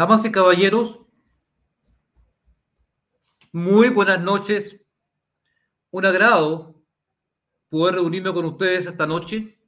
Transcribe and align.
Damas 0.00 0.24
y 0.24 0.32
caballeros, 0.32 0.98
muy 3.52 3.90
buenas 3.90 4.18
noches. 4.18 4.82
Un 5.90 6.06
agrado 6.06 6.82
poder 7.68 7.96
reunirme 7.96 8.32
con 8.32 8.46
ustedes 8.46 8.86
esta 8.86 9.06
noche, 9.06 9.60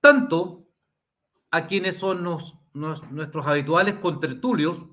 tanto 0.00 0.68
a 1.50 1.66
quienes 1.66 1.96
son 1.96 2.22
nuestros 2.22 3.44
habituales 3.44 3.96
contertulios, 3.96 4.84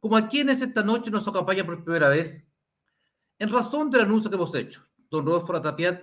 como 0.00 0.16
a 0.16 0.26
quienes 0.28 0.60
esta 0.60 0.82
noche 0.82 1.12
nos 1.12 1.28
acompañan 1.28 1.66
por 1.66 1.84
primera 1.84 2.08
vez, 2.08 2.44
en 3.38 3.48
razón 3.48 3.90
del 3.90 4.00
anuncio 4.00 4.28
que 4.28 4.34
hemos 4.34 4.56
hecho. 4.56 4.88
Don 5.08 5.24
Rodolfo 5.24 5.52
Ratapiat, 5.52 6.02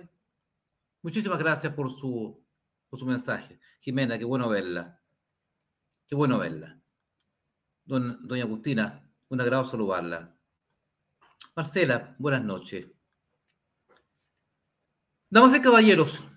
muchísimas 1.02 1.38
gracias 1.38 1.74
por 1.74 1.90
su, 1.90 2.42
por 2.88 2.98
su 2.98 3.04
mensaje. 3.04 3.60
Jimena, 3.80 4.16
qué 4.16 4.24
bueno 4.24 4.48
verla. 4.48 4.98
Qué 6.06 6.14
bueno 6.14 6.38
verla 6.38 6.81
doña 8.00 8.44
Agustina, 8.44 9.06
un 9.28 9.40
agrado 9.40 9.64
saludarla. 9.64 10.34
Marcela, 11.54 12.14
buenas 12.18 12.42
noches. 12.42 12.86
Damas 15.28 15.54
y 15.54 15.60
caballeros, 15.60 16.28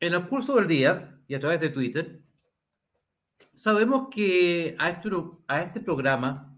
en 0.00 0.14
el 0.14 0.26
curso 0.26 0.56
del 0.56 0.66
día 0.66 1.20
y 1.28 1.34
a 1.34 1.40
través 1.40 1.60
de 1.60 1.68
Twitter, 1.68 2.22
sabemos 3.54 4.08
que 4.10 4.74
a 4.78 4.90
este, 4.90 5.08
a 5.46 5.62
este 5.62 5.80
programa 5.80 6.56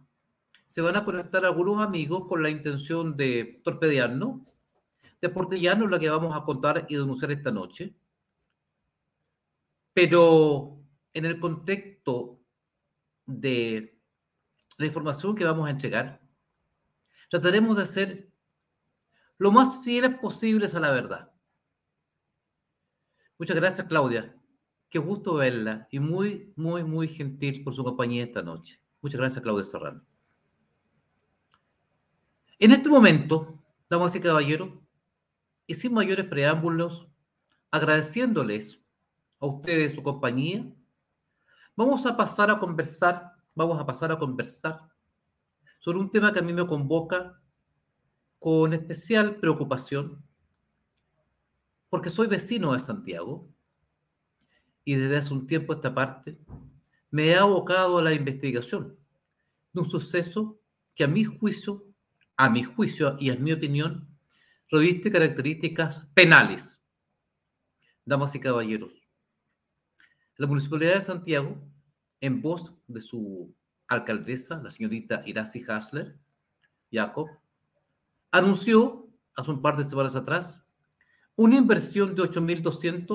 se 0.66 0.80
van 0.80 0.96
a 0.96 1.04
conectar 1.04 1.44
algunos 1.44 1.82
amigos 1.82 2.26
con 2.26 2.42
la 2.42 2.48
intención 2.48 3.14
de 3.16 3.60
torpedearnos, 3.62 4.40
de 5.20 5.28
portillarnos 5.28 5.90
lo 5.90 6.00
que 6.00 6.08
vamos 6.08 6.34
a 6.34 6.44
contar 6.44 6.86
y 6.88 6.96
denunciar 6.96 7.30
esta 7.30 7.50
noche. 7.50 7.94
Pero 9.92 10.78
en 11.12 11.26
el 11.26 11.38
contexto 11.38 12.41
de 13.26 13.98
la 14.78 14.86
información 14.86 15.34
que 15.34 15.44
vamos 15.44 15.66
a 15.66 15.70
entregar, 15.70 16.20
trataremos 17.30 17.76
de 17.76 17.86
ser 17.86 18.32
lo 19.38 19.50
más 19.52 19.82
fieles 19.84 20.14
posibles 20.18 20.74
a 20.74 20.80
la 20.80 20.90
verdad. 20.90 21.32
Muchas 23.38 23.56
gracias, 23.56 23.86
Claudia. 23.86 24.36
Qué 24.88 24.98
gusto 24.98 25.34
verla 25.34 25.88
y 25.90 25.98
muy, 25.98 26.52
muy, 26.54 26.84
muy 26.84 27.08
gentil 27.08 27.64
por 27.64 27.74
su 27.74 27.82
compañía 27.82 28.24
esta 28.24 28.42
noche. 28.42 28.80
Muchas 29.00 29.18
gracias, 29.18 29.42
Claudia 29.42 29.64
Serrano. 29.64 30.04
En 32.58 32.70
este 32.70 32.88
momento, 32.88 33.58
damas 33.88 34.14
y 34.14 34.20
caballeros, 34.20 34.70
y 35.66 35.74
sin 35.74 35.94
mayores 35.94 36.26
preámbulos, 36.26 37.08
agradeciéndoles 37.70 38.78
a 39.40 39.46
ustedes 39.46 39.94
su 39.94 40.02
compañía, 40.02 40.72
Vamos 41.74 42.04
a 42.04 42.14
pasar 42.14 42.50
a 42.50 42.58
conversar, 42.58 43.32
vamos 43.54 43.80
a 43.80 43.86
pasar 43.86 44.12
a 44.12 44.18
conversar 44.18 44.90
sobre 45.78 45.98
un 45.98 46.10
tema 46.10 46.30
que 46.30 46.40
a 46.40 46.42
mí 46.42 46.52
me 46.52 46.66
convoca 46.66 47.40
con 48.38 48.74
especial 48.74 49.36
preocupación, 49.36 50.22
porque 51.88 52.10
soy 52.10 52.26
vecino 52.26 52.74
de 52.74 52.78
Santiago 52.78 53.48
y 54.84 54.96
desde 54.96 55.16
hace 55.16 55.32
un 55.32 55.46
tiempo 55.46 55.72
esta 55.72 55.94
parte 55.94 56.38
me 57.10 57.28
he 57.28 57.36
abocado 57.36 57.98
a 57.98 58.02
la 58.02 58.12
investigación 58.12 58.98
de 59.72 59.80
un 59.80 59.88
suceso 59.88 60.60
que 60.94 61.04
a 61.04 61.08
mi 61.08 61.24
juicio, 61.24 61.86
a 62.36 62.50
mi 62.50 62.64
juicio 62.64 63.16
y 63.18 63.30
a 63.30 63.36
mi 63.36 63.52
opinión, 63.52 64.08
reviste 64.68 65.10
características 65.10 66.06
penales. 66.12 66.78
Damas 68.04 68.34
y 68.34 68.40
caballeros, 68.40 69.00
la 70.42 70.48
Municipalidad 70.48 70.94
de 70.94 71.02
Santiago, 71.02 71.56
en 72.20 72.42
voz 72.42 72.74
de 72.88 73.00
su 73.00 73.54
alcaldesa, 73.86 74.60
la 74.60 74.72
señorita 74.72 75.22
Iracy 75.24 75.64
Hasler, 75.68 76.18
Jacob, 76.90 77.28
anunció 78.32 79.08
hace 79.36 79.52
un 79.52 79.62
par 79.62 79.76
de 79.76 79.84
semanas 79.84 80.16
atrás 80.16 80.60
una 81.36 81.54
inversión 81.54 82.16
de 82.16 82.22
8.200, 82.22 83.06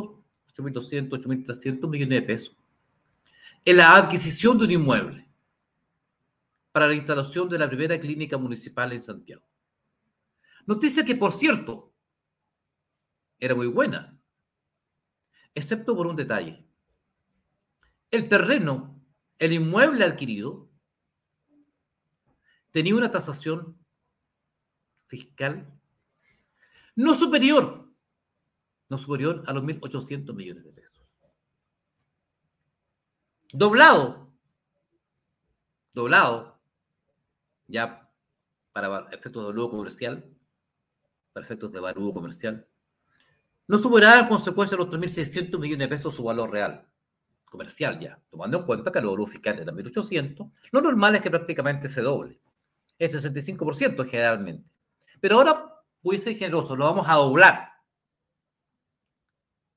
8.200, 0.56 1.10
8.300 1.10 1.90
millones 1.90 2.22
de 2.22 2.22
pesos 2.22 2.56
en 3.66 3.76
la 3.76 3.98
adquisición 3.98 4.58
de 4.58 4.64
un 4.64 4.72
inmueble 4.72 5.28
para 6.72 6.88
la 6.88 6.94
instalación 6.94 7.50
de 7.50 7.60
la 7.60 7.68
primera 7.68 8.00
clínica 8.00 8.38
municipal 8.38 8.94
en 8.94 9.02
Santiago. 9.02 9.46
Noticia 10.66 11.04
que, 11.04 11.18
por 11.18 11.34
cierto, 11.34 11.92
era 13.38 13.54
muy 13.54 13.68
buena, 13.68 14.18
excepto 15.54 15.94
por 15.94 16.08
un 16.08 16.16
detalle 16.16 16.67
el 18.12 18.30
terreno, 18.30 19.02
el 19.40 19.54
inmueble 19.54 20.06
adquirido, 20.06 20.70
tenía 22.72 22.96
una 22.96 23.12
tasación 23.12 23.78
fiscal 25.08 25.74
no 26.96 27.14
superior, 27.14 27.88
no 28.90 28.98
superior 28.98 29.44
a 29.46 29.54
los 29.54 29.64
1.800 29.64 30.34
millones 30.34 30.64
de 30.64 30.72
pesos. 30.72 31.00
Doblado, 33.54 34.34
doblado, 35.94 36.60
ya 37.68 38.12
para 38.72 39.08
efectos 39.12 39.48
de 39.48 39.54
lujo 39.54 39.72
comercial, 39.72 40.36
para 41.34 41.46
efectos 41.46 41.72
de 41.72 41.80
valor 41.80 42.14
comercial, 42.14 42.68
no 43.68 43.78
superaba 43.78 44.22
en 44.22 44.28
consecuencia 44.28 44.78
los 44.78 44.90
3.600 44.90 45.60
millones 45.60 45.88
de 45.88 45.96
pesos 45.96 46.16
su 46.16 46.24
valor 46.24 46.50
real 46.50 46.88
comercial 47.50 48.00
ya, 48.00 48.22
tomando 48.30 48.60
en 48.60 48.66
cuenta 48.66 48.92
que 48.92 49.00
el 49.00 49.06
valor 49.06 49.28
fiscal 49.28 49.60
era 49.60 49.72
1.800, 49.72 50.52
lo 50.72 50.82
normal 50.82 51.16
es 51.16 51.22
que 51.22 51.30
prácticamente 51.30 51.90
se 51.90 52.02
doble. 52.02 52.40
Es 52.98 53.14
65% 53.14 54.06
generalmente. 54.06 54.70
Pero 55.20 55.36
ahora, 55.36 55.74
voy 56.02 56.18
a 56.18 56.20
ser 56.20 56.36
generoso, 56.36 56.76
lo 56.76 56.86
vamos 56.86 57.08
a 57.08 57.16
doblar. 57.16 57.70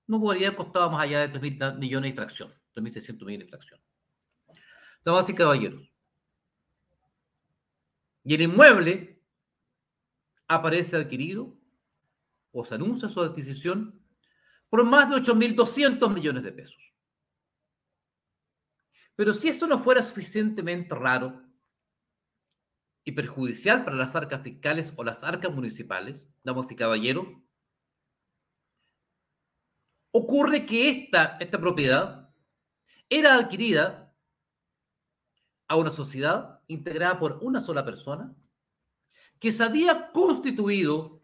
No 0.07 0.21
podría 0.21 0.49
haber 0.49 0.57
costado 0.57 0.91
más 0.91 1.03
allá 1.03 1.27
de 1.27 1.41
3.000 1.41 1.79
millones 1.79 2.13
de 2.13 2.17
fracción, 2.17 2.55
3.600 2.75 3.25
millones 3.25 3.47
de 3.47 3.51
fracción. 3.51 3.81
Damas 5.05 5.29
y 5.29 5.35
caballeros. 5.35 5.91
Y 8.25 8.35
el 8.35 8.43
inmueble 8.43 9.23
aparece 10.49 10.97
adquirido 10.97 11.57
o 12.53 12.65
se 12.65 12.75
anuncia 12.75 13.09
su 13.09 13.21
adquisición 13.21 14.03
por 14.69 14.85
más 14.85 15.09
de 15.09 15.17
8.200 15.17 16.13
millones 16.13 16.43
de 16.43 16.53
pesos. 16.53 16.90
Pero 19.21 19.35
si 19.35 19.49
eso 19.49 19.67
no 19.67 19.79
fuera 19.79 20.03
suficientemente 20.03 20.95
raro 20.95 21.43
y 23.05 23.13
perjudicial 23.13 23.85
para 23.85 23.95
las 23.95 24.17
arcas 24.17 24.43
fiscales 24.43 24.95
o 24.97 25.05
las 25.05 25.23
arcas 25.23 25.55
municipales, 25.55 26.27
damos 26.43 26.71
y 26.71 26.75
caballeros, 26.75 27.27
ocurre 30.11 30.65
que 30.65 30.89
esta, 30.89 31.37
esta 31.39 31.61
propiedad 31.61 32.33
era 33.11 33.35
adquirida 33.35 34.17
a 35.69 35.77
una 35.77 35.91
sociedad 35.91 36.63
integrada 36.69 37.19
por 37.19 37.41
una 37.43 37.61
sola 37.61 37.85
persona 37.85 38.35
que 39.39 39.53
se 39.53 39.65
había 39.65 40.13
constituido 40.13 41.23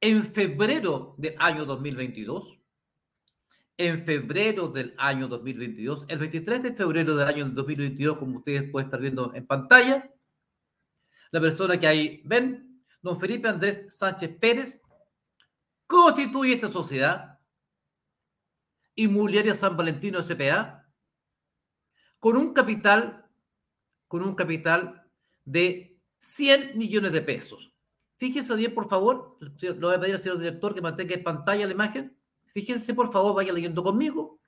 en 0.00 0.24
febrero 0.24 1.16
del 1.18 1.36
año 1.38 1.66
2022 1.66 2.61
en 3.76 4.04
febrero 4.04 4.68
del 4.68 4.94
año 4.98 5.28
2022, 5.28 6.06
el 6.08 6.18
23 6.18 6.62
de 6.62 6.74
febrero 6.74 7.16
del 7.16 7.26
año 7.26 7.48
2022, 7.48 8.16
como 8.16 8.38
ustedes 8.38 8.70
pueden 8.70 8.86
estar 8.88 9.00
viendo 9.00 9.34
en 9.34 9.46
pantalla, 9.46 10.12
la 11.30 11.40
persona 11.40 11.80
que 11.80 11.86
ahí 11.86 12.22
ven, 12.24 12.84
don 13.00 13.18
Felipe 13.18 13.48
Andrés 13.48 13.96
Sánchez 13.96 14.36
Pérez, 14.38 14.80
constituye 15.86 16.54
esta 16.54 16.68
sociedad 16.68 17.38
inmobiliaria 18.94 19.54
San 19.54 19.76
Valentino 19.76 20.22
SPA 20.22 20.86
con 22.18 22.36
un 22.36 22.52
capital, 22.52 23.26
con 24.06 24.22
un 24.22 24.34
capital 24.34 25.10
de 25.44 25.98
100 26.18 26.78
millones 26.78 27.12
de 27.12 27.22
pesos. 27.22 27.72
Fíjense 28.18 28.54
bien, 28.54 28.74
por 28.74 28.88
favor, 28.88 29.38
lo 29.40 29.88
voy 29.88 29.96
a 29.96 30.00
pedir 30.00 30.14
al 30.14 30.20
señor 30.20 30.38
director 30.38 30.74
que 30.74 30.80
mantenga 30.80 31.14
en 31.14 31.24
pantalla 31.24 31.66
la 31.66 31.72
imagen. 31.72 32.16
Fíjense, 32.52 32.94
por 32.94 33.10
favor, 33.12 33.34
vaya 33.34 33.52
leyendo 33.52 33.82
conmigo. 33.82 34.38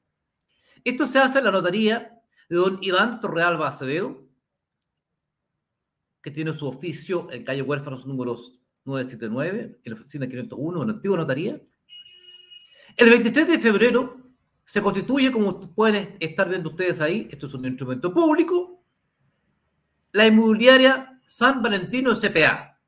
Esto 0.85 1.07
se 1.07 1.19
hace 1.19 1.39
en 1.39 1.45
la 1.45 1.51
notaría 1.51 2.21
de 2.49 2.57
don 2.57 2.79
Iván 2.83 3.21
Torrealba 3.21 3.69
Acevedo, 3.69 4.29
que 6.23 6.31
tiene 6.31 6.53
su 6.53 6.67
oficio 6.67 7.31
en 7.33 7.45
calle 7.45 7.63
Huérfanos 7.63 8.07
números 8.07 8.61
979, 8.85 9.81
en 9.83 9.93
la 9.93 9.99
oficina 9.99 10.27
501, 10.27 10.83
en 10.83 10.89
la 10.89 10.95
antigua 10.95 11.17
notaría. 11.17 11.61
El 12.97 13.11
23 13.11 13.49
de 13.49 13.59
febrero 13.59 14.25
se 14.65 14.83
constituye, 14.83 15.33
como 15.33 15.61
pueden 15.75 16.17
estar 16.21 16.49
viendo 16.49 16.71
ustedes 16.71 17.01
ahí, 17.01 17.29
esto 17.31 17.47
es 17.47 17.55
un 17.55 17.67
instrumento 17.67 18.13
público, 18.13 18.85
la 20.13 20.27
inmobiliaria 20.27 21.21
San 21.27 21.63
Valentino 21.63 22.15
SPA, 22.15 22.79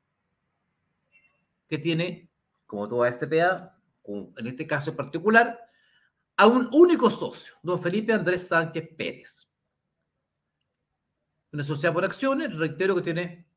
que 1.67 1.77
tiene, 1.77 2.29
como 2.65 2.87
toda 2.87 3.11
SPA, 3.11 3.76
en 4.07 4.47
este 4.47 4.65
caso 4.65 4.91
en 4.91 4.95
particular, 4.95 5.59
a 6.37 6.47
un 6.47 6.69
único 6.71 7.09
socio, 7.09 7.55
don 7.63 7.81
Felipe 7.81 8.13
Andrés 8.13 8.47
Sánchez 8.47 8.89
Pérez. 8.95 9.47
Una 11.51 11.63
sociedad 11.63 11.93
por 11.93 12.05
acciones, 12.05 12.55
reitero 12.55 12.95
que 12.95 13.01
tiene 13.01 13.47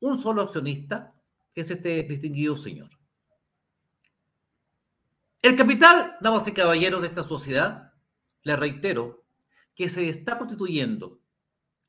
un 0.00 0.18
solo 0.18 0.42
accionista, 0.42 1.14
que 1.54 1.60
es 1.60 1.70
este 1.70 2.02
distinguido 2.04 2.54
señor. 2.54 2.90
El 5.42 5.56
capital, 5.56 6.16
damas 6.20 6.48
y 6.48 6.52
caballeros, 6.52 7.02
de 7.02 7.08
esta 7.08 7.22
sociedad, 7.22 7.92
le 8.42 8.56
reitero, 8.56 9.24
que 9.74 9.88
se 9.88 10.08
está 10.08 10.38
constituyendo 10.38 11.20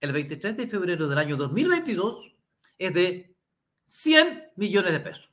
el 0.01 0.12
23 0.12 0.57
de 0.57 0.68
febrero 0.68 1.07
del 1.07 1.18
año 1.18 1.38
2022 1.38 2.21
es 2.77 2.94
de 2.94 3.36
100 3.86 4.51
millones 4.57 4.92
de 4.92 5.00
pesos. 5.00 5.31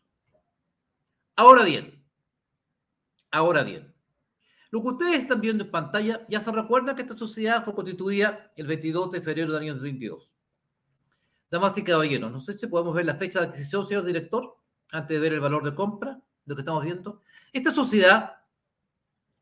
Ahora 1.37 1.65
bien, 1.65 2.04
ahora 3.35 3.65
bien, 3.65 3.93
lo 4.71 4.81
que 4.81 4.89
ustedes 4.89 5.23
están 5.23 5.41
viendo 5.41 5.65
en 5.65 5.71
pantalla, 5.71 6.25
ya 6.29 6.41
se 6.41 6.53
recuerdan 6.53 6.95
que 6.95 7.03
esta 7.03 7.17
sociedad 7.17 7.65
fue 7.65 7.75
constituida 7.75 8.53
el 8.57 8.67
22 8.67 9.11
de 9.11 9.21
febrero 9.21 9.53
del 9.53 9.63
año 9.63 9.75
2022. 9.75 10.31
Damas 11.51 11.77
y 11.79 11.85
caballeros, 11.85 12.31
no 12.31 12.41
sé 12.41 12.57
si 12.57 12.67
podemos 12.67 12.95
ver 12.95 13.05
la 13.05 13.15
fecha 13.15 13.41
de 13.41 13.47
adquisición, 13.47 13.87
señor 13.87 14.05
director, 14.05 14.57
antes 14.91 15.09
de 15.09 15.21
ver 15.21 15.33
el 15.33 15.41
valor 15.41 15.65
de 15.65 15.75
compra, 15.75 16.21
lo 16.47 16.55
que 16.55 16.63
estamos 16.63 16.85
viendo. 16.85 17.23
Esta 17.53 17.73
sociedad, 17.73 18.37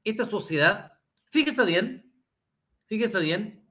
esta 0.04 0.24
sociedad, 0.24 0.92
fíjese 1.30 1.64
bien, 1.64 2.12
fíjese 2.84 3.20
bien, 3.20 3.66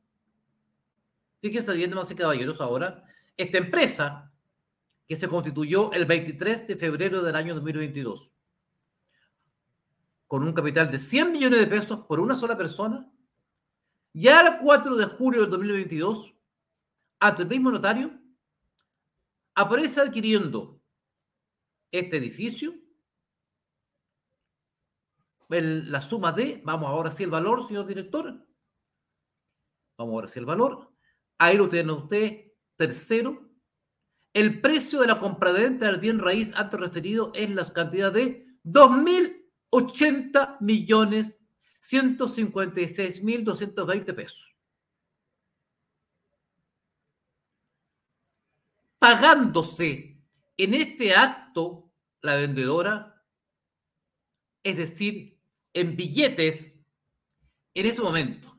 fíjese 1.41 1.73
bien, 1.73 1.89
damas 1.89 2.11
y 2.11 2.15
caballeros, 2.15 2.61
ahora, 2.61 3.03
esta 3.37 3.57
empresa 3.57 4.31
que 5.07 5.15
se 5.15 5.27
constituyó 5.27 5.91
el 5.93 6.05
23 6.05 6.67
de 6.67 6.75
febrero 6.75 7.21
del 7.21 7.35
año 7.35 7.55
2022, 7.55 8.31
con 10.31 10.43
un 10.43 10.53
capital 10.53 10.89
de 10.89 10.97
100 10.97 11.33
millones 11.33 11.59
de 11.59 11.67
pesos 11.67 12.05
por 12.07 12.21
una 12.21 12.35
sola 12.35 12.57
persona, 12.57 13.05
ya 14.13 14.39
el 14.47 14.59
4 14.59 14.95
de 14.95 15.03
julio 15.03 15.41
del 15.41 15.49
2022, 15.49 16.33
ante 17.19 17.41
el 17.43 17.49
mismo 17.49 17.69
notario, 17.69 18.17
aparece 19.55 19.99
adquiriendo 19.99 20.81
este 21.91 22.15
edificio, 22.15 22.73
la 25.49 26.01
suma 26.01 26.31
de, 26.31 26.61
vamos 26.63 26.87
ahora 26.87 27.11
sí 27.11 27.23
el 27.23 27.29
valor, 27.29 27.67
señor 27.67 27.85
director, 27.85 28.47
vamos 29.97 30.13
ahora 30.13 30.29
sí 30.29 30.39
el 30.39 30.45
valor, 30.45 30.93
ahí 31.39 31.57
lo 31.57 31.67
tienen 31.67 31.89
ustedes, 31.89 32.53
tercero, 32.77 33.49
el 34.33 34.61
precio 34.61 35.01
de 35.01 35.07
la 35.07 35.19
compraventa 35.19 35.87
del 35.87 35.99
bien 35.99 36.19
raíz 36.19 36.53
antes 36.55 36.79
referido 36.79 37.33
es 37.35 37.49
la 37.49 37.65
cantidad 37.65 38.13
de 38.13 38.47
2.080 39.71 40.57
millones 40.59 41.39
156 41.79 43.23
mil 43.23 43.43
220 43.43 44.13
pesos. 44.13 44.51
pagándose 49.01 50.21
en 50.57 50.73
este 50.75 51.15
acto 51.15 51.91
la 52.21 52.35
vendedora, 52.35 53.25
es 54.61 54.77
decir, 54.77 55.41
en 55.73 55.95
billetes, 55.95 56.71
en 57.73 57.85
ese 57.87 58.03
momento. 58.03 58.55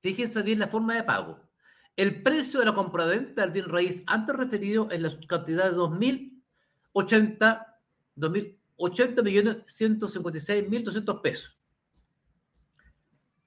Fíjense 0.00 0.42
bien 0.42 0.58
la 0.58 0.66
forma 0.66 0.96
de 0.96 1.04
pago. 1.04 1.48
El 1.94 2.20
precio 2.24 2.58
de 2.58 2.66
la 2.66 2.74
compraventa 2.74 3.46
del 3.46 3.52
bien 3.52 3.68
raíz 3.68 4.02
antes 4.08 4.34
referido 4.34 4.90
en 4.90 5.04
la 5.04 5.16
cantidad 5.28 5.70
de 5.70 5.76
2.080 5.76 7.73
2.080 8.16 9.22
millones 9.22 9.56
156 9.66 10.68
mil 10.68 10.84
200 10.84 11.20
pesos. 11.20 11.58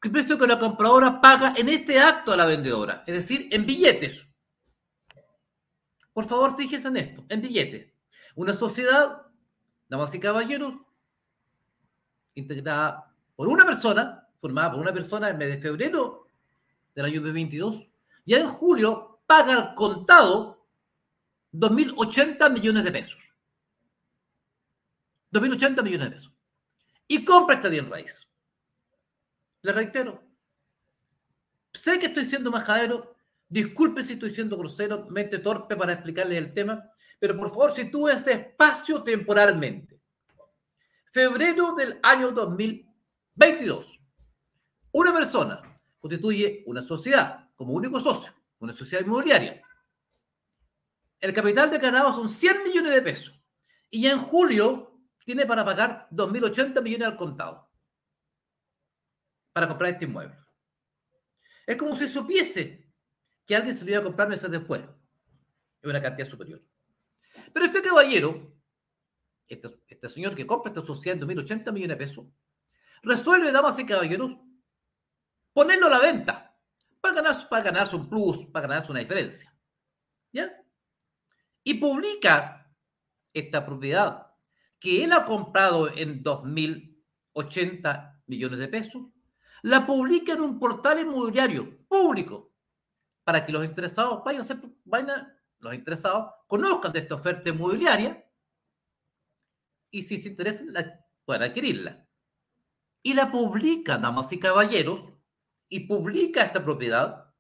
El 0.01 0.11
precio 0.11 0.37
que 0.37 0.47
la 0.47 0.59
compradora 0.59 1.19
paga 1.19 1.53
en 1.57 1.69
este 1.69 1.99
acto 1.99 2.31
a 2.31 2.37
la 2.37 2.45
vendedora, 2.45 3.03
es 3.05 3.13
decir, 3.13 3.49
en 3.51 3.65
billetes. 3.65 4.25
Por 6.13 6.25
favor, 6.25 6.55
fíjense 6.55 6.87
en 6.87 6.97
esto, 6.97 7.25
en 7.27 7.41
billetes. 7.41 7.93
Una 8.35 8.53
sociedad, 8.53 9.23
damas 9.89 10.13
y 10.15 10.19
caballeros, 10.19 10.75
integrada 12.35 13.13
por 13.35 13.47
una 13.47 13.65
persona, 13.65 14.27
formada 14.37 14.71
por 14.71 14.79
una 14.79 14.93
persona 14.93 15.29
en 15.29 15.37
mes 15.37 15.49
de 15.49 15.61
febrero 15.61 16.27
del 16.95 17.05
año 17.05 17.21
2022, 17.21 17.87
y 18.25 18.35
en 18.35 18.47
julio 18.47 19.21
paga 19.25 19.53
al 19.53 19.75
contado 19.75 20.65
2.080 21.53 22.51
millones 22.51 22.83
de 22.83 22.91
pesos. 22.91 23.26
2.080 25.31 25.83
millones 25.83 26.09
de 26.09 26.15
pesos. 26.15 26.33
Y 27.07 27.23
compra 27.23 27.55
esta 27.55 27.69
bien 27.69 27.89
raíz. 27.89 28.19
Le 29.61 29.71
reitero, 29.71 30.23
sé 31.73 31.99
que 31.99 32.07
estoy 32.07 32.25
siendo 32.25 32.51
majadero, 32.51 33.17
Disculpe 33.49 34.03
si 34.03 34.13
estoy 34.13 34.29
siendo 34.29 34.57
grosero, 34.57 35.07
mente 35.09 35.39
torpe 35.39 35.77
para 35.77 35.93
explicarles 35.93 36.37
el 36.37 36.53
tema, 36.53 36.91
pero 37.17 37.37
por 37.37 37.49
favor 37.49 37.71
ese 37.71 38.31
espacio 38.31 39.03
temporalmente. 39.03 40.01
Febrero 41.11 41.73
del 41.73 41.99
año 42.03 42.31
2022. 42.31 43.99
Una 44.91 45.13
persona 45.13 45.61
constituye 45.99 46.63
una 46.67 46.81
sociedad 46.81 47.49
como 47.55 47.73
único 47.73 47.99
socio, 47.99 48.33
una 48.59 48.73
sociedad 48.73 49.05
inmobiliaria. 49.05 49.61
El 51.19 51.33
capital 51.33 51.71
declarado 51.71 52.13
son 52.13 52.27
100 52.27 52.63
millones 52.63 52.93
de 52.93 53.01
pesos. 53.01 53.33
Y 53.89 54.07
en 54.07 54.19
julio 54.19 54.86
tiene 55.27 55.45
para 55.45 55.65
pagar 55.65 56.07
2.080 56.09 56.81
millones 56.81 57.05
al 57.05 57.17
contado 57.17 57.69
para 59.51 59.67
comprar 59.67 59.91
este 59.91 60.05
inmueble. 60.05 60.37
Es 61.65 61.75
como 61.75 61.93
si 61.95 62.07
supiese 62.07 62.89
que 63.45 63.53
alguien 63.53 63.75
se 63.75 63.83
lo 63.83 63.91
iba 63.91 63.99
a 63.99 64.03
comprar 64.03 64.29
meses 64.29 64.49
después. 64.49 64.83
Es 65.81 65.89
una 65.89 66.01
cantidad 66.01 66.29
superior. 66.29 66.63
Pero 67.51 67.65
este 67.65 67.81
caballero, 67.81 68.55
este, 69.49 69.67
este 69.89 70.07
señor 70.07 70.33
que 70.33 70.47
compra 70.47 70.69
esta 70.69 70.81
sociedad 70.81 71.21
en 71.21 71.27
2.080 71.27 71.73
millones 71.73 71.97
de 71.97 72.05
pesos, 72.05 72.25
resuelve, 73.03 73.51
damas 73.51 73.77
y 73.79 73.85
caballeros, 73.85 74.39
ponerlo 75.51 75.87
a 75.87 75.89
la 75.89 75.99
venta 75.99 76.57
para 77.01 77.15
ganarse, 77.15 77.47
para 77.47 77.63
ganarse 77.63 77.97
un 77.97 78.09
plus, 78.09 78.45
para 78.45 78.65
ganarse 78.65 78.91
una 78.91 79.01
diferencia. 79.01 79.53
¿Ya? 80.31 80.63
Y 81.65 81.73
publica 81.73 82.73
esta 83.33 83.65
propiedad 83.65 84.26
que 84.79 85.03
él 85.03 85.13
ha 85.13 85.25
comprado 85.25 85.89
en 85.95 86.23
2.080 86.23 88.21
millones 88.27 88.59
de 88.59 88.67
pesos, 88.67 89.03
la 89.63 89.85
publica 89.85 90.33
en 90.33 90.41
un 90.41 90.59
portal 90.59 90.99
inmobiliario 90.99 91.85
público 91.87 92.53
para 93.23 93.45
que 93.45 93.51
los 93.51 93.65
interesados 93.65 94.23
vayan 94.23 94.45
vayan 94.85 95.33
los 95.59 95.73
interesados 95.73 96.33
conozcan 96.47 96.93
de 96.93 96.99
esta 96.99 97.15
oferta 97.15 97.49
inmobiliaria 97.49 98.23
y 99.91 100.03
si 100.03 100.17
se 100.17 100.29
interesan, 100.29 100.71
la, 100.73 101.05
puedan 101.25 101.43
adquirirla. 101.43 102.07
Y 103.01 103.13
la 103.13 103.29
publica, 103.31 103.97
damas 103.97 104.31
y 104.33 104.39
caballeros, 104.39 105.09
y 105.69 105.81
publica 105.81 106.43
esta 106.43 106.63
propiedad 106.63 107.33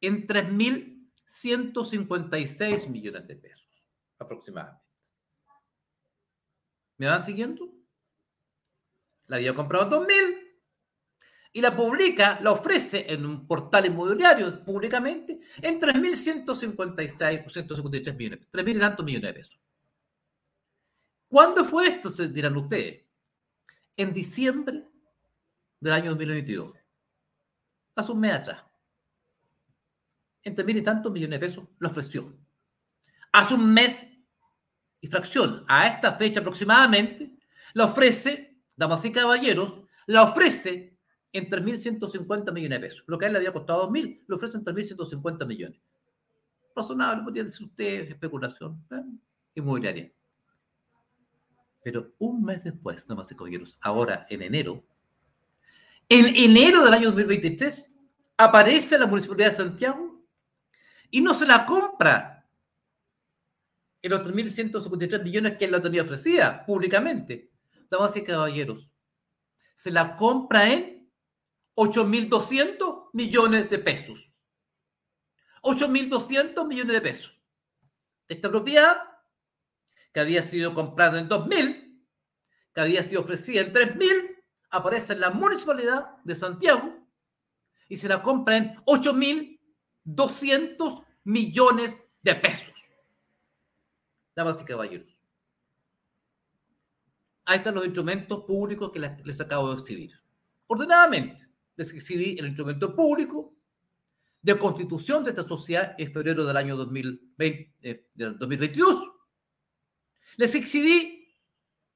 en 0.00 0.26
3.156 0.26 2.88
millones 2.88 3.26
de 3.26 3.36
pesos 3.36 3.86
aproximadamente. 4.18 4.83
¿Me 6.98 7.06
van 7.06 7.22
siguiendo? 7.22 7.72
La 9.26 9.36
había 9.36 9.54
comprado 9.54 9.84
en 9.84 10.08
2.000 10.08 10.44
y 11.52 11.60
la 11.60 11.74
publica, 11.74 12.38
la 12.42 12.50
ofrece 12.50 13.12
en 13.12 13.24
un 13.24 13.46
portal 13.46 13.86
inmobiliario 13.86 14.64
públicamente 14.64 15.40
en 15.62 15.80
3.156 15.80 17.46
o 17.46 17.50
153 17.50 18.16
millones, 18.16 18.50
3.000 18.50 18.76
y 18.76 18.78
tantos 18.80 19.06
millones 19.06 19.28
de 19.28 19.34
pesos. 19.34 19.60
¿Cuándo 21.28 21.64
fue 21.64 21.86
esto? 21.86 22.10
Se 22.10 22.28
dirán 22.28 22.56
ustedes. 22.56 23.02
En 23.96 24.12
diciembre 24.12 24.84
del 25.80 25.92
año 25.92 26.10
2022. 26.10 26.72
Hace 27.96 28.12
un 28.12 28.20
mes 28.20 28.32
atrás. 28.32 28.64
En 30.42 30.56
3.000 30.56 30.78
y 30.78 30.82
tantos 30.82 31.12
millones 31.12 31.40
de 31.40 31.46
pesos 31.46 31.64
lo 31.78 31.88
ofreció. 31.88 32.36
Hace 33.32 33.54
un 33.54 33.72
mes 33.72 34.04
y 35.04 35.06
fracción, 35.06 35.66
a 35.68 35.86
esta 35.86 36.12
fecha 36.12 36.40
aproximadamente, 36.40 37.30
la 37.74 37.84
ofrece, 37.84 38.56
damas 38.74 39.04
y 39.04 39.12
caballeros, 39.12 39.82
la 40.06 40.22
ofrece 40.22 40.96
en 41.30 41.50
3.150 41.50 42.50
millones 42.54 42.80
de 42.80 42.88
pesos. 42.88 43.04
Lo 43.06 43.18
que 43.18 43.26
a 43.26 43.28
él 43.28 43.34
le 43.34 43.40
había 43.40 43.52
costado 43.52 43.86
2.000, 43.90 44.24
le 44.26 44.34
ofrecen 44.34 44.64
3.150 44.64 45.46
millones. 45.46 45.78
Razonable, 46.74 47.22
podría 47.22 47.44
decir 47.44 47.66
usted, 47.66 48.08
especulación 48.08 48.82
inmobiliaria. 49.54 50.10
Pero 51.82 52.14
un 52.18 52.42
mes 52.42 52.64
después, 52.64 53.06
no 53.06 53.14
más 53.14 53.28
caballeros, 53.28 53.76
ahora 53.82 54.24
en 54.30 54.40
enero, 54.40 54.82
en 56.08 56.34
enero 56.34 56.82
del 56.82 56.94
año 56.94 57.08
2023, 57.08 57.90
aparece 58.38 58.98
la 58.98 59.06
Municipalidad 59.06 59.50
de 59.50 59.56
Santiago 59.56 60.24
y 61.10 61.20
no 61.20 61.34
se 61.34 61.44
la 61.44 61.66
compra 61.66 62.33
en 64.04 64.10
los 64.10 64.20
3.153 64.20 65.22
millones 65.22 65.56
que 65.56 65.64
él 65.64 65.72
la 65.72 65.80
tenía 65.80 66.02
ofrecida 66.02 66.66
públicamente. 66.66 67.50
Damas 67.90 68.14
y 68.16 68.22
caballeros, 68.22 68.90
se 69.74 69.90
la 69.90 70.16
compra 70.16 70.70
en 70.70 71.10
8.200 71.74 73.08
millones 73.14 73.70
de 73.70 73.78
pesos. 73.78 74.30
8.200 75.62 76.66
millones 76.66 76.92
de 76.92 77.00
pesos. 77.00 77.32
Esta 78.28 78.50
propiedad, 78.50 78.98
que 80.12 80.20
había 80.20 80.42
sido 80.42 80.74
comprada 80.74 81.18
en 81.18 81.30
2.000, 81.30 82.04
que 82.74 82.80
había 82.80 83.02
sido 83.02 83.22
ofrecida 83.22 83.62
en 83.62 83.72
3.000, 83.72 84.44
aparece 84.68 85.14
en 85.14 85.20
la 85.20 85.30
municipalidad 85.30 86.18
de 86.24 86.34
Santiago 86.34 87.08
y 87.88 87.96
se 87.96 88.08
la 88.08 88.22
compra 88.22 88.58
en 88.58 88.76
8.200 88.84 91.06
millones 91.24 92.02
de 92.20 92.34
pesos. 92.34 92.83
Damas 94.34 94.60
y 94.60 94.64
caballeros. 94.64 95.16
Ahí 97.44 97.58
están 97.58 97.74
los 97.74 97.84
instrumentos 97.84 98.44
públicos 98.44 98.90
que 98.90 98.98
les 98.98 99.40
acabo 99.40 99.72
de 99.72 99.80
exhibir. 99.80 100.12
Ordenadamente, 100.66 101.46
les 101.76 101.92
exhibí 101.92 102.36
el 102.38 102.46
instrumento 102.46 102.94
público 102.94 103.54
de 104.40 104.58
constitución 104.58 105.24
de 105.24 105.30
esta 105.30 105.42
sociedad 105.42 105.94
en 105.98 106.12
febrero 106.12 106.44
del 106.44 106.56
año 106.56 106.76
2020, 106.76 107.74
eh, 107.82 108.08
2022. 108.14 109.02
Les 110.36 110.54
exhibí 110.54 111.34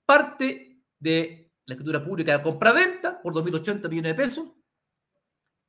parte 0.07 0.83
de 0.99 1.52
la 1.66 1.75
escritura 1.75 2.02
pública 2.02 2.37
de 2.37 2.42
compra-venta 2.42 3.21
por 3.21 3.35
2.080 3.35 3.88
millones 3.90 4.16
de 4.16 4.23
pesos. 4.23 4.49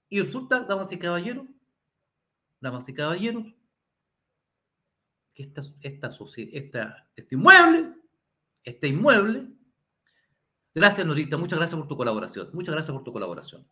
Y 0.07 0.21
resulta, 0.21 0.61
damas 0.61 0.91
y 0.91 0.97
caballeros, 0.97 1.45
damas 2.61 2.87
y 2.87 2.93
caballeros, 2.93 3.45
que 5.39 5.43
esta, 5.43 5.61
esta, 5.81 6.11
esta, 6.51 7.07
este 7.15 7.35
inmueble, 7.35 7.93
este 8.61 8.89
inmueble, 8.89 9.47
gracias 10.75 11.07
Norita, 11.07 11.37
muchas 11.37 11.57
gracias 11.57 11.79
por 11.79 11.87
tu 11.87 11.95
colaboración, 11.95 12.49
muchas 12.51 12.73
gracias 12.73 12.93
por 12.93 13.05
tu 13.05 13.13
colaboración. 13.13 13.65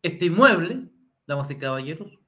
Este 0.00 0.26
inmueble 0.26 0.90
damas 1.26 1.50
y 1.50 1.58
caballeros. 1.58 2.20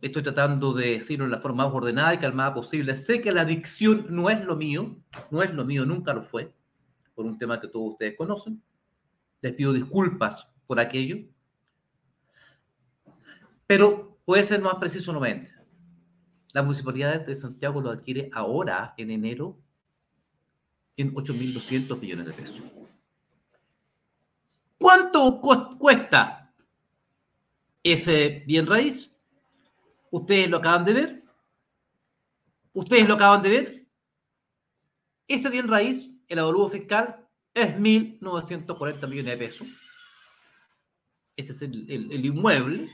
Estoy 0.00 0.24
tratando 0.24 0.72
de 0.72 0.94
decirlo 0.94 1.26
en 1.26 1.30
la 1.30 1.38
forma 1.38 1.64
más 1.64 1.72
ordenada 1.72 2.12
y 2.12 2.18
calmada 2.18 2.54
posible. 2.54 2.96
Sé 2.96 3.20
que 3.20 3.30
la 3.30 3.44
dicción 3.44 4.06
no 4.10 4.30
es 4.30 4.44
lo 4.44 4.56
mío, 4.56 4.96
no 5.30 5.44
es 5.44 5.54
lo 5.54 5.64
mío, 5.64 5.86
nunca 5.86 6.12
lo 6.12 6.24
fue, 6.24 6.52
por 7.14 7.24
un 7.24 7.38
tema 7.38 7.60
que 7.60 7.68
todos 7.68 7.90
ustedes 7.90 8.16
conocen. 8.16 8.60
Les 9.42 9.52
pido 9.52 9.72
disculpas 9.72 10.50
por 10.66 10.80
aquello. 10.80 11.18
Pero 13.68 14.11
puede 14.24 14.42
ser 14.42 14.60
más 14.60 14.76
preciso 14.76 15.12
nuevamente. 15.12 15.52
La 16.52 16.62
municipalidad 16.62 17.24
de 17.24 17.34
Santiago 17.34 17.80
lo 17.80 17.90
adquiere 17.90 18.28
ahora, 18.32 18.94
en 18.96 19.10
enero, 19.10 19.58
en 20.96 21.14
8.200 21.14 21.98
millones 21.98 22.26
de 22.26 22.32
pesos. 22.32 22.60
¿Cuánto 24.76 25.40
cuesta 25.78 26.52
ese 27.82 28.42
bien 28.46 28.66
raíz? 28.66 29.12
Ustedes 30.10 30.50
lo 30.50 30.58
acaban 30.58 30.84
de 30.84 30.92
ver. 30.92 31.24
Ustedes 32.74 33.08
lo 33.08 33.14
acaban 33.14 33.42
de 33.42 33.48
ver. 33.48 33.86
Ese 35.26 35.48
bien 35.50 35.68
raíz, 35.68 36.10
el 36.28 36.38
avalúo 36.38 36.68
fiscal, 36.68 37.26
es 37.54 37.74
1.940 37.76 39.08
millones 39.08 39.32
de 39.32 39.36
pesos. 39.36 39.66
Ese 41.36 41.52
es 41.52 41.62
el, 41.62 42.26
inmueble. 42.26 42.90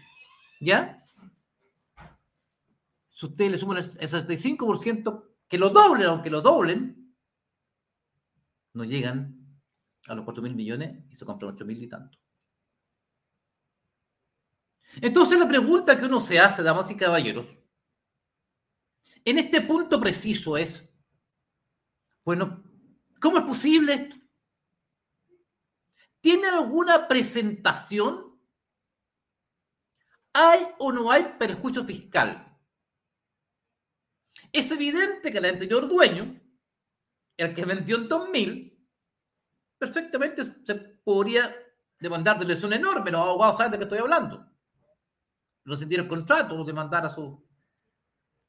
¿Ya? 0.60 0.98
Si 3.18 3.26
ustedes 3.26 3.50
le 3.50 3.58
suman 3.58 3.78
el 3.78 3.84
65%, 3.84 5.24
que 5.48 5.58
lo 5.58 5.70
doblen, 5.70 6.06
aunque 6.06 6.30
lo 6.30 6.40
doblen, 6.40 7.16
no 8.74 8.84
llegan 8.84 9.60
a 10.06 10.14
los 10.14 10.24
4 10.24 10.40
mil 10.40 10.54
millones 10.54 11.04
y 11.10 11.16
se 11.16 11.24
compran 11.24 11.52
8 11.52 11.64
mil 11.64 11.82
y 11.82 11.88
tanto. 11.88 12.16
Entonces 15.00 15.36
la 15.36 15.48
pregunta 15.48 15.98
que 15.98 16.04
uno 16.04 16.20
se 16.20 16.38
hace, 16.38 16.62
damas 16.62 16.92
y 16.92 16.96
caballeros, 16.96 17.56
en 19.24 19.38
este 19.38 19.62
punto 19.62 19.98
preciso 19.98 20.56
es, 20.56 20.88
bueno, 22.24 22.62
¿cómo 23.20 23.38
es 23.38 23.44
posible 23.44 23.94
esto? 23.94 24.16
¿Tiene 26.20 26.46
alguna 26.46 27.08
presentación? 27.08 28.40
¿Hay 30.32 30.68
o 30.78 30.92
no 30.92 31.10
hay 31.10 31.34
perjuicio 31.36 31.84
fiscal? 31.84 32.47
Es 34.52 34.70
evidente 34.70 35.30
que 35.30 35.38
el 35.38 35.44
anterior 35.44 35.88
dueño, 35.88 36.40
el 37.36 37.54
que 37.54 37.64
vendió 37.64 37.96
en 37.96 38.08
2000, 38.08 38.88
perfectamente 39.78 40.44
se 40.44 40.74
podría 40.74 41.54
demandar 41.98 42.38
de 42.38 42.46
lesión 42.46 42.72
enorme. 42.72 43.10
Los 43.10 43.20
abogados 43.20 43.56
saben 43.56 43.72
de 43.72 43.78
qué 43.78 43.84
estoy 43.84 43.98
hablando. 43.98 44.46
Rescindir 45.64 46.00
el 46.00 46.08
contrato, 46.08 46.64
demandar 46.64 47.06
a 47.06 47.10
su. 47.10 47.46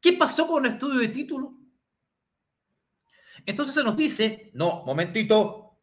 ¿Qué 0.01 0.13
pasó 0.13 0.47
con 0.47 0.65
el 0.65 0.73
estudio 0.73 0.99
de 0.99 1.09
título? 1.09 1.57
Entonces 3.45 3.75
se 3.75 3.83
nos 3.83 3.95
dice, 3.95 4.51
no, 4.53 4.83
momentito, 4.85 5.77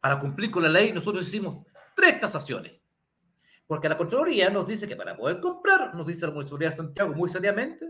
para 0.00 0.18
cumplir 0.18 0.50
con 0.50 0.62
la 0.62 0.68
ley 0.68 0.92
nosotros 0.92 1.26
hicimos 1.26 1.66
tres 1.94 2.18
tasaciones. 2.20 2.72
Porque 3.66 3.88
la 3.88 3.96
Contraloría 3.96 4.50
nos 4.50 4.66
dice 4.66 4.88
que 4.88 4.96
para 4.96 5.16
poder 5.16 5.40
comprar, 5.40 5.94
nos 5.94 6.06
dice 6.06 6.26
la 6.26 6.32
Municipalidad 6.32 6.70
de 6.70 6.76
Santiago 6.76 7.14
muy 7.14 7.30
seriamente, 7.30 7.86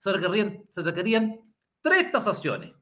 se 0.00 0.12
requerían, 0.12 0.64
se 0.68 0.82
requerían 0.82 1.40
tres 1.80 2.10
tasaciones. 2.10 2.72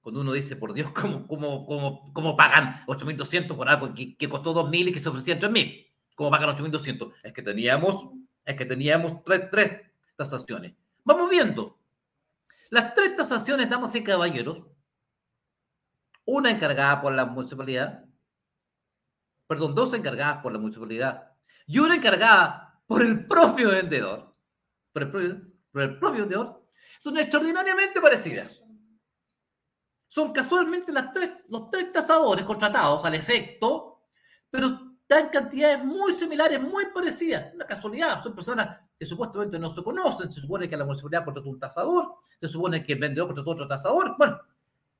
Cuando 0.00 0.22
uno 0.22 0.32
dice, 0.32 0.56
por 0.56 0.72
Dios, 0.72 0.90
¿cómo, 0.92 1.28
cómo, 1.28 1.64
cómo, 1.64 2.12
cómo 2.12 2.36
pagan 2.36 2.84
8.200 2.86 3.54
por 3.54 3.68
algo 3.68 3.94
que, 3.94 4.16
que 4.16 4.28
costó 4.28 4.52
2.000 4.52 4.88
y 4.88 4.92
que 4.92 4.98
se 4.98 5.08
ofrecía 5.08 5.38
3.000? 5.38 5.86
¿Cómo 6.16 6.30
pagan 6.30 6.56
8.200? 6.56 7.12
Es 7.22 7.32
que 7.32 7.42
teníamos, 7.42 8.10
es 8.44 8.56
que 8.56 8.64
teníamos 8.64 9.22
tres, 9.24 9.48
tres 9.50 9.82
tasaciones. 10.16 10.74
Vamos 11.04 11.30
viendo. 11.30 11.78
Las 12.70 12.94
tres 12.94 13.14
tasaciones, 13.14 13.68
damas 13.68 13.94
y 13.94 14.02
caballeros, 14.02 14.62
una 16.24 16.50
encargada 16.50 17.00
por 17.02 17.12
la 17.12 17.26
municipalidad, 17.26 18.04
perdón, 19.46 19.74
dos 19.74 19.92
encargadas 19.92 20.38
por 20.38 20.52
la 20.52 20.58
municipalidad 20.58 21.32
y 21.66 21.78
una 21.78 21.96
encargada 21.96 22.82
por 22.86 23.02
el 23.02 23.26
propio 23.26 23.70
vendedor, 23.70 24.31
por 24.92 25.02
el 25.02 25.10
propio, 25.10 25.42
por 25.70 25.82
el 25.82 25.98
propio 25.98 26.20
vendedor, 26.20 26.64
son 26.98 27.18
extraordinariamente 27.18 28.00
parecidas 28.00 28.62
son 30.12 30.30
casualmente 30.30 30.92
las 30.92 31.10
tres, 31.10 31.30
los 31.48 31.70
tres 31.70 31.90
tasadores 31.90 32.44
contratados 32.44 33.02
al 33.02 33.14
efecto, 33.14 34.02
pero 34.50 34.98
dan 35.08 35.30
cantidades 35.30 35.82
muy 35.82 36.12
similares, 36.12 36.60
muy 36.60 36.84
parecidas. 36.92 37.54
Una 37.54 37.64
casualidad, 37.64 38.22
son 38.22 38.34
personas 38.34 38.78
que 38.98 39.06
supuestamente 39.06 39.58
no 39.58 39.70
se 39.70 39.82
conocen. 39.82 40.30
Se 40.30 40.42
supone 40.42 40.68
que 40.68 40.76
la 40.76 40.84
municipalidad 40.84 41.24
contrató 41.24 41.48
un 41.48 41.58
tasador, 41.58 42.16
se 42.38 42.46
supone 42.46 42.84
que 42.84 42.92
el 42.92 42.98
vendedor 42.98 43.28
contrató 43.28 43.52
otro 43.52 43.66
tasador. 43.66 44.14
Bueno, 44.18 44.38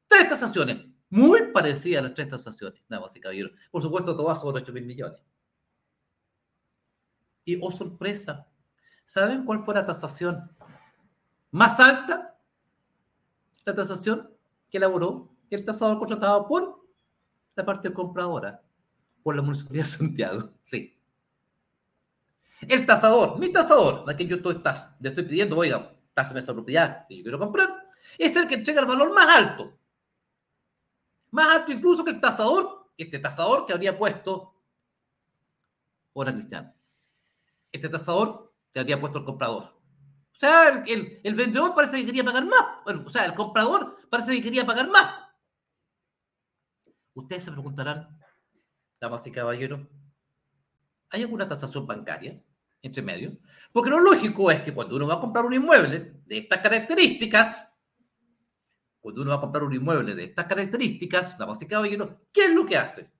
tres 0.06 0.30
tasaciones, 0.30 0.82
muy 1.10 1.52
parecidas 1.52 2.02
las 2.02 2.14
tres 2.14 2.30
tasaciones, 2.30 2.80
nada 2.88 3.02
más 3.02 3.14
y 3.14 3.20
caballeros. 3.20 3.52
Por 3.70 3.82
supuesto, 3.82 4.16
todas 4.16 4.40
sobre 4.40 4.62
8 4.62 4.72
mil 4.72 4.86
millones. 4.86 5.20
Y, 7.44 7.58
oh 7.60 7.70
sorpresa, 7.70 8.50
¿saben 9.12 9.44
cuál 9.44 9.60
fue 9.60 9.74
la 9.74 9.84
tasación 9.84 10.50
más 11.50 11.78
alta? 11.80 12.34
La 13.66 13.74
tasación 13.74 14.30
que 14.70 14.78
elaboró 14.78 15.28
el 15.50 15.66
tasador 15.66 15.98
contratado 15.98 16.48
por 16.48 16.82
la 17.54 17.62
parte 17.62 17.92
compradora, 17.92 18.62
por 19.22 19.36
la 19.36 19.42
Municipalidad 19.42 19.84
de 19.84 19.90
Santiago. 19.90 20.50
Sí. 20.62 20.98
El 22.62 22.86
tasador, 22.86 23.38
mi 23.38 23.52
tasador, 23.52 24.06
de 24.06 24.16
que 24.16 24.26
yo 24.26 24.36
estoy, 24.36 24.62
le 25.00 25.08
estoy 25.08 25.24
pidiendo, 25.24 25.58
oiga, 25.58 25.92
tásame 26.14 26.40
esa 26.40 26.54
propiedad 26.54 27.06
que 27.06 27.16
yo 27.16 27.22
quiero 27.24 27.38
comprar, 27.38 27.88
es 28.16 28.34
el 28.36 28.46
que 28.46 28.54
entrega 28.54 28.80
el 28.80 28.86
valor 28.86 29.12
más 29.12 29.28
alto. 29.28 29.76
Más 31.32 31.48
alto 31.48 31.72
incluso 31.72 32.04
que 32.04 32.12
el 32.12 32.20
tasador, 32.20 32.88
este 32.96 33.18
tasador 33.18 33.66
que 33.66 33.72
habría 33.72 33.98
puesto 33.98 34.54
Hora 36.14 36.32
Cristiana. 36.32 36.74
Este 37.72 37.88
tasador 37.88 38.51
que 38.72 38.80
habría 38.80 39.00
puesto 39.00 39.18
el 39.18 39.24
comprador. 39.24 39.64
O 39.64 40.34
sea, 40.34 40.82
el, 40.86 41.34
vendedor 41.34 41.74
parece 41.74 41.98
que 41.98 42.06
quería 42.06 42.24
pagar 42.24 42.46
más. 42.46 42.64
o 42.86 43.10
sea, 43.10 43.26
el 43.26 43.34
comprador 43.34 43.96
parece 44.10 44.32
que 44.32 44.42
quería 44.42 44.66
pagar 44.66 44.88
más. 44.88 45.28
Ustedes 47.14 47.44
se 47.44 47.52
preguntarán, 47.52 48.18
damas 48.98 49.26
y 49.26 49.30
caballeros, 49.30 49.86
¿hay 51.10 51.22
alguna 51.22 51.46
tasación 51.46 51.86
bancaria 51.86 52.42
entre 52.80 53.02
medio? 53.02 53.36
Porque 53.72 53.90
lo 53.90 54.00
lógico 54.00 54.50
es 54.50 54.62
que 54.62 54.72
cuando 54.72 54.96
uno 54.96 55.06
va 55.06 55.14
a 55.14 55.20
comprar 55.20 55.44
un 55.44 55.52
inmueble 55.52 56.22
de 56.24 56.38
estas 56.38 56.60
características, 56.60 57.68
cuando 58.98 59.22
uno 59.22 59.30
va 59.32 59.36
a 59.36 59.40
comprar 59.40 59.64
un 59.64 59.74
inmueble 59.74 60.14
de 60.14 60.24
estas 60.24 60.46
características, 60.46 61.36
damas 61.36 61.60
y 61.60 61.66
caballeros, 61.66 62.08
¿qué 62.32 62.46
es 62.46 62.54
lo 62.54 62.64
que 62.64 62.76
hace? 62.76 63.12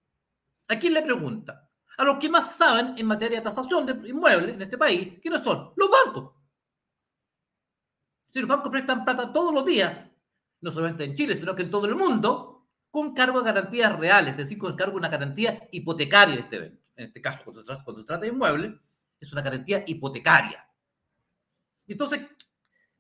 ¿A 0.69 0.79
quién 0.79 0.95
le 0.95 1.03
pregunta? 1.03 1.69
A 2.03 2.05
los 2.05 2.19
que 2.19 2.29
más 2.29 2.57
saben 2.57 2.95
en 2.99 3.07
materia 3.07 3.39
de 3.39 3.45
tasación 3.45 3.87
de 3.87 3.93
inmuebles 4.09 4.55
en 4.55 4.63
este 4.63 4.77
país, 4.77 5.21
¿quiénes 5.23 5.41
son? 5.41 5.73
Los 5.77 5.89
bancos. 5.89 6.33
Si 8.29 8.41
los 8.41 8.49
bancos 8.49 8.73
prestan 8.73 9.05
plata 9.05 9.33
todos 9.33 9.55
los 9.55 9.65
días, 9.65 10.11
no 10.63 10.71
solamente 10.73 11.05
en 11.05 11.15
Chile, 11.15 11.37
sino 11.37 11.55
que 11.55 11.63
en 11.63 11.71
todo 11.71 11.87
el 11.87 11.95
mundo, 11.95 12.67
con 12.91 13.15
cargo 13.15 13.39
de 13.39 13.45
garantías 13.45 13.97
reales, 13.97 14.33
es 14.33 14.37
decir, 14.37 14.59
con 14.59 14.75
cargo 14.75 14.95
de 14.95 14.99
una 14.99 15.11
garantía 15.11 15.69
hipotecaria 15.71 16.35
de 16.35 16.41
este 16.41 16.57
evento. 16.57 16.83
En 16.97 17.07
este 17.07 17.23
caso, 17.23 17.45
cuando 17.45 17.61
se 17.61 18.05
trata, 18.05 18.23
de 18.23 18.29
inmueble, 18.33 18.81
es 19.21 19.33
una 19.33 19.43
garantía 19.43 19.85
hipotecaria. 19.87 20.69
Entonces, 21.87 22.21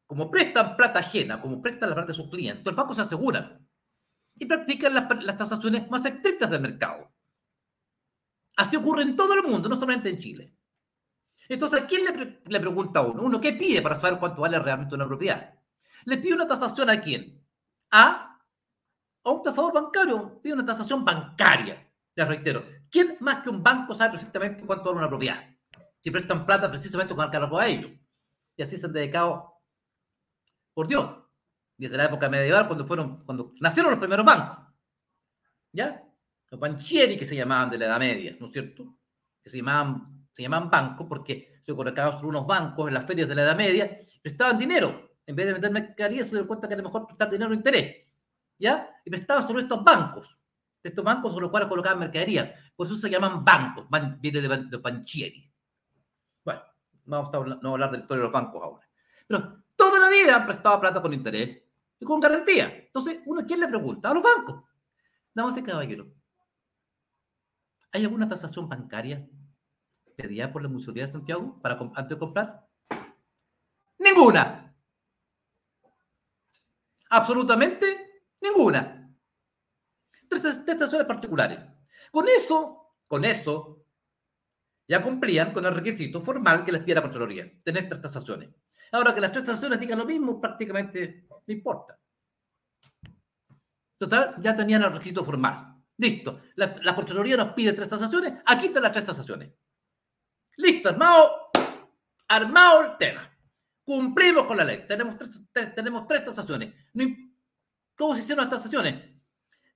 como 0.07 0.31
prestan 0.31 0.77
plata 0.77 1.01
ajena, 1.01 1.41
como 1.41 1.61
prestan 1.61 1.89
la 1.89 1.97
plata 1.97 2.13
de 2.13 2.19
sus 2.19 2.31
clientes, 2.31 2.65
los 2.65 2.77
bancos 2.77 2.95
se 2.95 3.03
aseguran 3.03 3.69
y 4.37 4.47
practican 4.47 4.95
las 4.95 5.37
tasaciones 5.37 5.91
más 5.91 6.07
estrictas 6.07 6.49
del 6.49 6.61
mercado. 6.61 7.12
Así 8.57 8.77
ocurre 8.77 9.03
en 9.03 9.17
todo 9.17 9.35
el 9.35 9.43
mundo, 9.43 9.69
no 9.69 9.77
solamente 9.77 10.09
en 10.09 10.19
Chile. 10.19 10.55
Entonces, 11.49 11.83
¿a 11.83 11.87
quién 11.87 12.05
le, 12.05 12.61
pregunta 12.61 13.01
a 13.01 13.03
uno? 13.03 13.23
¿Uno 13.23 13.41
qué 13.41 13.53
pide 13.53 13.83
para 13.83 13.95
saber 13.95 14.19
cuánto 14.19 14.43
vale 14.43 14.59
realmente 14.59 14.95
una 14.95 15.07
propiedad? 15.07 15.55
¿Le 16.05 16.19
pide 16.19 16.35
una 16.35 16.47
tasación 16.47 16.89
a 16.91 17.01
quién? 17.01 17.45
A, 17.91 18.41
a 19.25 19.31
un 19.31 19.43
tasador 19.43 19.73
bancario, 19.73 20.41
pide 20.41 20.55
una 20.55 20.65
tasación 20.65 21.05
bancaria. 21.05 21.91
Ya 22.17 22.25
reitero, 22.25 22.65
¿quién 22.91 23.17
más 23.21 23.43
que 23.43 23.51
un 23.51 23.63
banco 23.63 23.95
sabe 23.95 24.13
perfectamente 24.13 24.65
cuánto 24.65 24.85
vale 24.85 24.99
una 24.99 25.09
propiedad? 25.09 25.45
Si 26.01 26.11
prestan 26.11 26.47
plata 26.47 26.69
precisamente 26.71 27.15
con 27.15 27.31
cargo 27.31 27.59
a 27.59 27.67
ellos. 27.67 27.91
Y 28.57 28.63
así 28.63 28.77
se 28.77 28.87
han 28.87 28.93
dedicado, 28.93 29.61
por 30.75 30.89
Dios, 30.89 31.23
desde 31.77 31.97
la 31.97 32.05
época 32.05 32.29
medieval, 32.29 32.67
cuando 32.67 32.87
fueron, 32.87 33.25
cuando 33.25 33.55
nacieron 33.61 33.91
los 33.91 34.01
primeros 34.01 34.25
bancos. 34.25 34.59
¿Ya? 35.73 36.03
Los 36.53 36.61
banchieri 36.61 37.17
que 37.17 37.25
se 37.25 37.35
llamaban 37.35 37.71
de 37.71 37.79
la 37.79 37.87
Edad 37.87 37.99
Media, 37.99 38.37
¿no 38.39 38.45
es 38.45 38.53
cierto? 38.53 38.99
Que 39.43 39.49
se 39.49 39.57
llamaban, 39.57 40.27
se 40.35 40.43
llamaban 40.43 40.69
bancos 40.69 41.07
porque 41.09 41.63
se 41.63 41.75
colocaban 41.75 42.13
sobre 42.13 42.27
unos 42.27 42.47
bancos 42.47 42.89
en 42.89 42.95
las 42.95 43.07
ferias 43.07 43.27
de 43.27 43.35
la 43.35 43.45
Edad 43.45 43.57
Media, 43.57 43.99
prestaban 44.21 44.59
dinero. 44.59 45.17
En 45.25 45.35
vez 45.35 45.47
de 45.47 45.55
vender 45.55 45.71
mercadería, 45.71 46.23
se 46.23 46.33
dieron 46.33 46.47
cuenta 46.47 46.69
que 46.69 46.75
era 46.75 46.83
mejor 46.83 47.07
prestar 47.07 47.31
dinero 47.31 47.53
a 47.53 47.55
interés. 47.55 48.07
¿Ya? 48.59 48.87
Y 49.03 49.09
prestaban 49.09 49.47
sobre 49.47 49.63
estos 49.63 49.83
bancos. 49.83 50.39
Estos 50.83 51.03
bancos 51.03 51.33
sobre 51.33 51.45
los 51.45 51.51
cuales 51.51 51.71
colocaban 51.71 52.01
mercadería. 52.01 52.55
Por 52.77 52.87
eso 52.87 52.97
se 52.97 53.09
llaman 53.09 53.43
bancos. 53.43 53.87
viene 54.21 54.43
de, 54.43 54.49
de 54.49 54.77
banchieri. 54.77 55.51
Bueno, 56.45 56.61
vamos 57.07 57.33
a 57.33 57.37
hablar, 57.39 57.59
no 57.63 57.73
hablar 57.73 57.91
de 57.93 57.97
la 57.97 58.03
historia 58.03 58.21
de 58.21 58.25
los 58.25 58.33
bancos 58.33 58.63
ahora. 58.63 58.87
Pero 59.27 59.65
toda 59.75 59.99
la 59.99 60.11
vida 60.11 60.37
han 60.37 60.45
prestado 60.45 60.79
plata 60.79 61.01
con 61.01 61.15
interés 61.15 61.63
y 61.99 62.05
con 62.05 62.21
garantía. 62.21 62.67
Entonces, 62.89 63.21
uno, 63.25 63.43
¿quién 63.47 63.59
le 63.59 63.69
pregunta? 63.69 64.11
A 64.11 64.15
los 64.15 64.23
bancos. 64.23 64.65
Damas 65.33 65.57
y 65.57 65.63
caballeros, 65.63 66.09
¿hay 67.93 68.05
alguna 68.05 68.29
tasación 68.29 68.69
bancaria 68.69 69.29
pedida 70.17 70.53
por 70.53 70.63
la 70.63 70.69
Municipalidad 70.69 71.07
de 71.07 71.13
Santiago 71.13 71.61
para 71.61 71.79
antes 71.79 72.09
de 72.09 72.19
comprar? 72.19 72.67
Ninguna. 73.99 74.75
Absolutamente 77.11 78.25
ninguna. 78.41 79.15
Tres, 80.29 80.65
tasaciones 80.65 81.07
particulares. 81.07 81.61
Con 82.11 82.29
eso, 82.29 82.97
con 83.07 83.25
eso, 83.25 83.85
ya 84.89 85.03
cumplían 85.03 85.53
con 85.53 85.65
el 85.67 85.75
requisito 85.75 86.21
formal 86.21 86.65
que 86.65 86.73
les 86.73 86.83
pide 86.83 86.97
la 86.97 87.03
Contraloría, 87.03 87.53
tener 87.63 87.89
tres 87.89 88.01
tasaciones. 88.01 88.51
Ahora 88.93 89.15
que 89.15 89.21
las 89.21 89.33
tres 89.33 89.45
tasaciones 89.45 89.79
digan 89.79 89.99
lo 89.99 90.07
mismo, 90.07 90.41
prácticamente 90.41 91.27
no 91.29 91.55
importa. 91.55 91.99
Total, 93.99 94.37
ya 94.41 94.57
tenían 94.57 94.83
el 94.83 94.93
requisito 94.93 95.25
formal. 95.25 95.72
Listo. 95.99 96.41
La, 96.57 96.75
la 96.83 96.95
Contraloría 96.95 97.37
nos 97.37 97.53
pide 97.53 97.73
tres 97.73 97.89
tasaciones, 97.89 98.35
aquí 98.47 98.67
están 98.67 98.83
las 98.83 98.93
tres 98.93 99.05
tasaciones. 99.05 99.53
Listo, 100.57 100.89
armado, 100.91 101.51
armado 102.29 102.83
el 102.83 102.99
tema. 102.99 103.29
Cumplimos 103.85 104.45
con 104.47 104.57
la 104.57 104.65
ley. 104.65 104.85
Tenemos 104.87 105.19
tres, 105.19 105.45
tres 105.53 105.75
tenemos 105.75 106.07
tres 106.07 106.25
tasaciones. 106.25 106.75
¿Cómo 107.97 108.15
se 108.15 108.21
hicieron 108.21 108.45
las 108.45 108.51
tasaciones? 108.51 109.11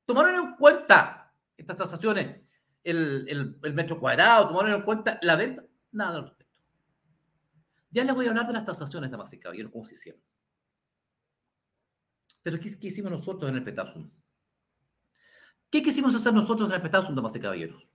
Tomaron 0.05 0.35
en 0.35 0.57
cuenta 0.57 1.35
estas 1.57 1.77
tasaciones 1.77 2.47
el, 2.87 3.59
metro 3.75 3.99
cuadrado, 3.99 4.49
tomaron 4.49 4.73
en 4.73 4.83
cuenta 4.83 5.19
la 5.23 5.35
venta, 5.35 5.65
nada 5.93 6.19
al 6.19 6.25
respecto. 6.25 6.61
Ya 7.91 8.05
les 8.05 8.15
voy 8.15 8.27
a 8.27 8.31
hablar 8.31 8.47
de 8.47 8.53
las 8.53 8.65
tasaciones, 8.65 9.11
damas 9.11 9.33
y 9.33 9.39
caballeros, 9.39 9.73
cómo 9.73 9.85
se 9.85 9.95
hicieron. 9.95 10.23
Pero 12.43 12.61
¿qué, 12.61 12.79
qué 12.79 12.87
hicimos 12.89 13.11
nosotros 13.11 13.51
en 13.51 13.57
el 13.57 13.65
Petasum? 13.65 14.09
¿Qué 15.71 15.83
quisimos 15.83 16.15
hacer 16.15 16.33
nosotros 16.33 16.71
en 16.71 16.77
el 16.77 16.83
Petasum, 16.83 17.15
damas 17.15 17.37
y 17.37 17.41
caballeros? 17.41 17.89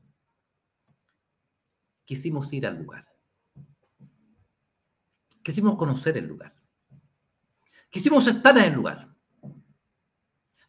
Quisimos 2.06 2.52
ir 2.54 2.68
al 2.68 2.78
lugar. 2.78 3.08
Quisimos 5.44 5.76
conocer 5.76 6.18
el 6.18 6.26
lugar. 6.26 6.56
Quisimos 7.90 8.28
estar 8.28 8.58
en 8.58 8.66
el 8.66 8.74
lugar. 8.74 9.16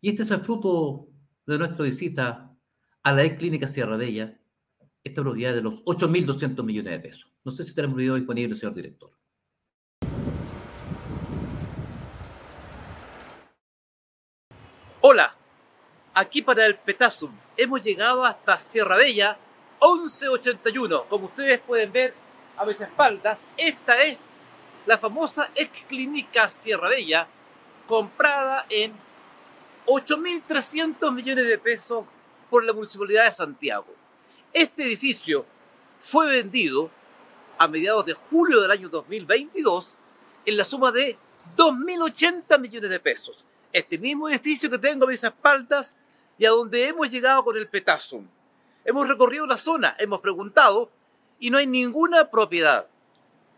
Y 0.00 0.10
este 0.10 0.22
es 0.22 0.30
el 0.30 0.40
fruto 0.40 1.08
de 1.46 1.58
nuestra 1.58 1.84
visita 1.84 2.56
a 3.02 3.12
la 3.12 3.36
Clínica 3.36 3.68
Sierra 3.68 3.96
Bella 3.96 4.40
esta 5.04 5.22
propiedad 5.22 5.54
de 5.54 5.62
los 5.62 5.84
8.200 5.84 6.64
millones 6.64 6.92
de 6.92 7.00
pesos. 7.00 7.32
No 7.44 7.50
sé 7.50 7.64
si 7.64 7.74
tenemos 7.74 7.96
video 7.96 8.14
disponible, 8.14 8.54
señor 8.54 8.74
director. 8.74 9.10
Hola, 15.00 15.36
aquí 16.14 16.42
para 16.42 16.66
el 16.66 16.76
Petasum. 16.76 17.32
Hemos 17.56 17.82
llegado 17.82 18.24
hasta 18.24 18.58
Sierra 18.58 18.96
Bella 18.96 19.38
1181. 19.80 21.04
Como 21.04 21.26
ustedes 21.26 21.60
pueden 21.60 21.92
ver 21.92 22.14
a 22.56 22.64
mis 22.64 22.80
espaldas, 22.80 23.38
esta 23.56 24.02
es 24.02 24.18
la 24.86 24.98
famosa 24.98 25.50
ex 25.54 25.84
clínica 25.84 26.48
Sierra 26.48 26.88
Bella, 26.88 27.26
comprada 27.86 28.66
en 28.68 28.92
8.300 29.86 31.12
millones 31.12 31.46
de 31.46 31.58
pesos 31.58 32.04
por 32.50 32.64
la 32.64 32.72
Municipalidad 32.72 33.24
de 33.24 33.32
Santiago. 33.32 33.86
Este 34.52 34.84
edificio 34.84 35.46
fue 35.98 36.28
vendido 36.28 36.90
a 37.58 37.68
mediados 37.68 38.06
de 38.06 38.12
julio 38.12 38.60
del 38.60 38.70
año 38.70 38.88
2022 38.88 39.96
en 40.46 40.56
la 40.56 40.64
suma 40.64 40.90
de 40.92 41.16
2.080 41.56 42.58
millones 42.58 42.90
de 42.90 43.00
pesos. 43.00 43.44
Este 43.72 43.98
mismo 43.98 44.28
edificio 44.28 44.68
que 44.68 44.78
tengo 44.78 45.06
a 45.06 45.08
mis 45.08 45.24
espaldas 45.24 45.96
y 46.38 46.46
a 46.46 46.50
donde 46.50 46.88
hemos 46.88 47.10
llegado 47.10 47.44
con 47.44 47.56
el 47.56 47.68
Petasum. 47.68 48.26
Hemos 48.84 49.08
recorrido 49.08 49.46
la 49.46 49.56
zona, 49.56 49.94
hemos 49.98 50.20
preguntado 50.20 50.90
y 51.38 51.50
no 51.50 51.58
hay 51.58 51.66
ninguna 51.66 52.30
propiedad 52.30 52.88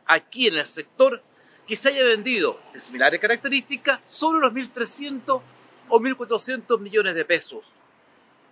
aquí 0.07 0.49
en 0.49 0.59
el 0.59 0.67
sector 0.67 1.23
que 1.67 1.77
se 1.77 1.89
haya 1.89 2.05
vendido 2.05 2.59
de 2.73 2.81
similares 2.81 3.21
características 3.21 4.01
sobre 4.09 4.41
los 4.41 4.53
1.300 4.53 5.41
o 5.89 6.01
1.400 6.01 6.79
millones 6.79 7.15
de 7.15 7.25
pesos. 7.25 7.77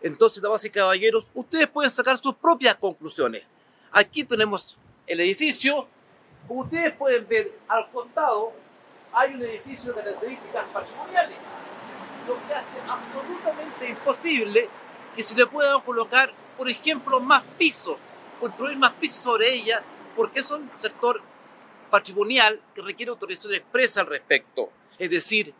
Entonces, 0.00 0.42
damas 0.42 0.64
y 0.64 0.70
caballeros, 0.70 1.30
ustedes 1.34 1.68
pueden 1.68 1.90
sacar 1.90 2.18
sus 2.18 2.34
propias 2.34 2.74
conclusiones. 2.76 3.44
Aquí 3.92 4.24
tenemos 4.24 4.76
el 5.06 5.20
edificio. 5.20 5.86
Como 6.48 6.62
ustedes 6.62 6.92
pueden 6.94 7.26
ver, 7.28 7.52
al 7.68 7.90
costado 7.90 8.52
hay 9.12 9.34
un 9.34 9.42
edificio 9.42 9.92
de 9.92 10.02
características 10.02 10.64
patrimoniales, 10.72 11.36
lo 12.26 12.34
que 12.46 12.54
hace 12.54 12.78
absolutamente 12.88 13.88
imposible 13.88 14.68
que 15.14 15.22
se 15.22 15.34
le 15.34 15.46
puedan 15.46 15.80
colocar, 15.80 16.32
por 16.56 16.68
ejemplo, 16.68 17.20
más 17.20 17.42
pisos, 17.58 17.98
construir 18.40 18.76
más 18.78 18.92
pisos 18.92 19.22
sobre 19.22 19.52
ella, 19.52 19.82
porque 20.16 20.40
es 20.40 20.50
un 20.50 20.70
sector 20.78 21.20
patrimonial 21.90 22.60
que 22.74 22.82
requiere 22.82 23.10
autorización 23.10 23.54
expresa 23.54 24.00
al 24.00 24.06
respecto. 24.06 24.70
Es 24.98 25.10
decir, 25.10 25.54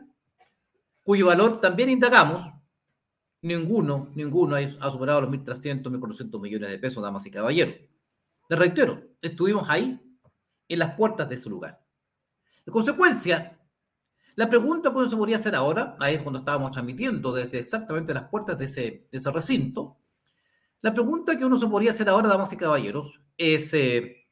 cuyo 1.03 1.27
valor 1.27 1.61
también 1.61 1.91
indagamos, 1.91 2.51
ninguno, 3.43 4.11
ninguno 4.15 4.57
ha 4.57 4.91
superado 4.91 5.23
los 5.23 5.31
1.300, 5.31 5.83
1.400 5.83 6.41
millones 6.41 6.71
de 6.71 6.79
pesos, 6.79 7.03
damas 7.03 7.27
y 7.27 7.31
caballeros. 7.31 7.75
Les 8.49 8.59
reitero, 8.59 9.03
estuvimos 9.21 9.69
ahí, 9.69 10.01
en 10.69 10.79
las 10.79 10.95
puertas 10.95 11.29
de 11.29 11.35
ese 11.35 11.51
lugar. 11.51 11.85
En 12.65 12.73
consecuencia, 12.73 13.59
la 14.35 14.49
pregunta 14.49 14.91
que 14.91 14.99
uno 14.99 15.11
se 15.11 15.17
podría 15.17 15.37
hacer 15.37 15.55
ahora, 15.55 15.97
ahí 16.01 16.15
es 16.15 16.23
cuando 16.23 16.39
estábamos 16.39 16.71
transmitiendo 16.71 17.33
desde 17.33 17.59
exactamente 17.59 18.15
las 18.15 18.25
puertas 18.25 18.59
de 18.59 18.65
ese, 18.65 19.31
recinto, 19.31 19.99
la 20.81 20.95
pregunta 20.95 21.37
que 21.37 21.45
uno 21.45 21.57
se 21.57 21.67
podría 21.67 21.91
hacer 21.91 22.09
ahora, 22.09 22.29
damas 22.29 22.53
y 22.53 22.57
caballeros, 22.57 23.21
es 23.37 23.73
eh, 23.75 24.27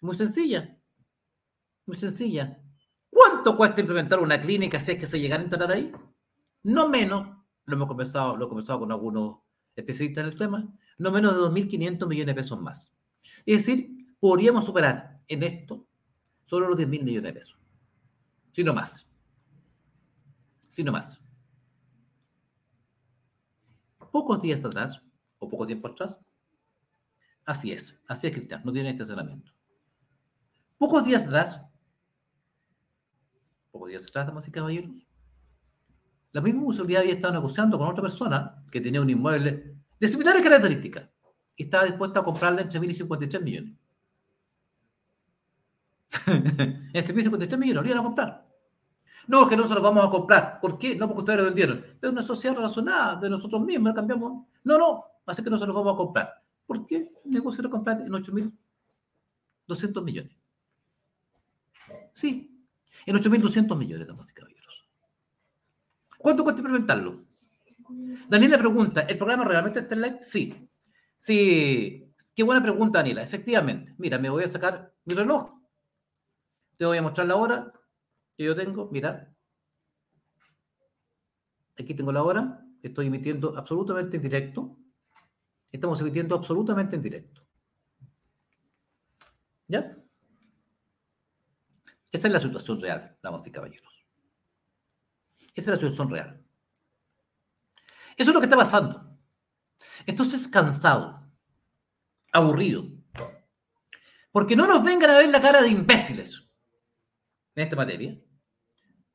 muy 0.00 0.16
sencilla. 0.16 0.78
Muy 1.84 1.96
sencilla. 1.96 2.58
¿Cuánto 3.10 3.56
cuesta 3.56 3.80
implementar 3.80 4.20
una 4.20 4.40
clínica 4.40 4.80
si 4.80 4.92
es 4.92 4.98
que 4.98 5.06
se 5.06 5.20
llega 5.20 5.36
a 5.36 5.40
instalar 5.40 5.72
ahí? 5.72 5.92
No 6.62 6.88
menos, 6.88 7.26
lo 7.64 7.74
hemos 7.74 7.88
conversado, 7.88 8.36
lo 8.36 8.46
he 8.46 8.48
conversado 8.48 8.80
con 8.80 8.92
algunos 8.92 9.38
especialistas 9.76 10.24
en 10.24 10.30
el 10.30 10.38
tema, 10.38 10.74
no 10.98 11.10
menos 11.10 11.34
de 11.34 11.40
2.500 11.40 12.06
millones 12.06 12.34
de 12.34 12.40
pesos 12.40 12.60
más. 12.60 12.90
Es 13.44 13.66
decir, 13.66 14.14
podríamos 14.20 14.64
superar 14.64 15.20
en 15.28 15.42
esto 15.42 15.86
solo 16.44 16.68
los 16.68 16.78
10.000 16.78 17.02
millones 17.02 17.34
de 17.34 17.40
pesos. 17.40 17.61
Si 18.52 18.62
no 18.62 18.74
más. 18.74 19.06
Si 20.68 20.84
no 20.84 20.92
más. 20.92 21.20
Pocos 24.10 24.42
días 24.42 24.62
atrás, 24.64 25.02
o 25.38 25.48
poco 25.48 25.66
tiempo 25.66 25.88
atrás, 25.88 26.16
así 27.46 27.72
es, 27.72 27.98
así 28.06 28.26
es 28.26 28.34
Cristian, 28.34 28.60
no 28.62 28.72
tiene 28.72 28.90
estacionamiento. 28.90 29.52
Pocos 30.76 31.02
días 31.04 31.26
atrás, 31.26 31.62
pocos 33.70 33.88
días 33.88 34.06
atrás, 34.06 34.26
damas 34.26 34.46
y 34.48 34.52
caballeros, 34.52 35.06
la 36.32 36.42
misma 36.42 36.60
municipalidad 36.60 37.02
había 37.02 37.14
estado 37.14 37.32
negociando 37.32 37.78
con 37.78 37.88
otra 37.88 38.02
persona 38.02 38.64
que 38.70 38.80
tenía 38.82 39.00
un 39.00 39.08
inmueble 39.08 39.76
de 39.98 40.08
similares 40.08 40.42
características 40.42 41.08
y 41.56 41.64
estaba 41.64 41.84
dispuesta 41.84 42.20
a 42.20 42.24
comprarle 42.24 42.62
entre 42.62 42.80
1.053 42.80 43.42
millones. 43.42 43.81
este 46.92 47.14
1.053 47.14 47.58
millones 47.58 47.82
lo 47.82 47.88
iban 47.88 47.98
a 47.98 48.02
comprar. 48.02 48.46
No, 49.28 49.48
que 49.48 49.56
no 49.56 49.66
se 49.66 49.74
los 49.74 49.82
vamos 49.82 50.04
a 50.04 50.10
comprar. 50.10 50.60
¿Por 50.60 50.78
qué? 50.78 50.96
No, 50.96 51.06
porque 51.06 51.20
ustedes 51.20 51.38
lo 51.38 51.44
vendieron. 51.46 51.84
Es 52.00 52.10
una 52.10 52.22
sociedad 52.22 52.56
razonada 52.56 53.16
de 53.16 53.30
nosotros 53.30 53.62
mismos, 53.62 53.94
cambiamos. 53.94 54.46
No, 54.64 54.78
no, 54.78 55.04
así 55.26 55.42
que 55.42 55.50
no 55.50 55.58
se 55.58 55.66
los 55.66 55.74
vamos 55.74 55.94
a 55.94 55.96
comprar. 55.96 56.42
¿Por 56.66 56.86
qué? 56.86 57.12
El 57.24 57.30
negocio 57.30 57.62
era 57.62 57.70
comprar 57.70 58.00
en 58.00 58.08
8.200 58.08 60.02
millones. 60.02 60.36
Sí, 62.12 62.66
en 63.06 63.16
8.200 63.16 63.76
millones, 63.76 64.06
damas 64.06 64.30
y 64.30 64.34
caballeros. 64.34 64.88
¿Cuánto 66.18 66.44
cuesta 66.44 66.60
implementarlo? 66.60 67.24
Daniela 68.28 68.58
pregunta, 68.58 69.02
¿el 69.02 69.16
programa 69.16 69.44
realmente 69.44 69.80
está 69.80 69.94
en 69.94 70.02
live? 70.02 70.18
Sí. 70.22 70.68
Sí. 71.18 72.08
Qué 72.34 72.42
buena 72.42 72.62
pregunta, 72.62 72.98
Daniela. 72.98 73.22
Efectivamente. 73.22 73.94
Mira, 73.98 74.18
me 74.18 74.30
voy 74.30 74.44
a 74.44 74.48
sacar 74.48 74.94
mi 75.04 75.14
reloj. 75.14 75.61
Te 76.76 76.84
voy 76.84 76.98
a 76.98 77.02
mostrar 77.02 77.26
la 77.26 77.36
hora 77.36 77.72
que 78.36 78.44
yo 78.44 78.56
tengo. 78.56 78.88
Mira. 78.90 79.34
Aquí 81.78 81.94
tengo 81.94 82.12
la 82.12 82.22
hora. 82.22 82.64
Estoy 82.82 83.06
emitiendo 83.06 83.56
absolutamente 83.56 84.16
en 84.16 84.22
directo. 84.22 84.76
Estamos 85.70 86.00
emitiendo 86.00 86.34
absolutamente 86.34 86.96
en 86.96 87.02
directo. 87.02 87.42
¿Ya? 89.68 89.96
Esa 92.10 92.28
es 92.28 92.32
la 92.34 92.40
situación 92.40 92.78
real, 92.78 93.16
damas 93.22 93.46
y 93.46 93.50
caballeros. 93.50 94.04
Esa 95.54 95.54
es 95.54 95.66
la 95.68 95.76
situación 95.76 96.10
real. 96.10 96.44
Eso 98.16 98.30
es 98.30 98.34
lo 98.34 98.40
que 98.40 98.46
está 98.46 98.56
pasando. 98.56 99.18
Entonces, 100.04 100.46
cansado, 100.48 101.26
aburrido, 102.32 102.84
porque 104.30 104.56
no 104.56 104.66
nos 104.66 104.84
vengan 104.84 105.10
a 105.10 105.18
ver 105.18 105.30
la 105.30 105.40
cara 105.40 105.62
de 105.62 105.68
imbéciles 105.68 106.41
en 107.54 107.64
esta 107.64 107.76
materia. 107.76 108.18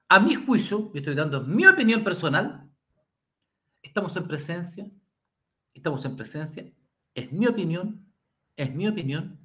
A 0.10 0.20
mi 0.20 0.36
juicio, 0.36 0.92
y 0.94 1.00
estoy 1.00 1.16
dando 1.16 1.42
mi 1.42 1.66
opinión 1.66 2.04
personal, 2.04 2.70
estamos 3.82 4.16
en 4.16 4.28
presencia, 4.28 4.90
estamos 5.74 6.04
en 6.06 6.16
presencia, 6.16 6.72
es 7.14 7.32
mi 7.32 7.48
opinión, 7.48 8.06
es 8.56 8.74
mi 8.74 8.88
opinión, 8.88 9.40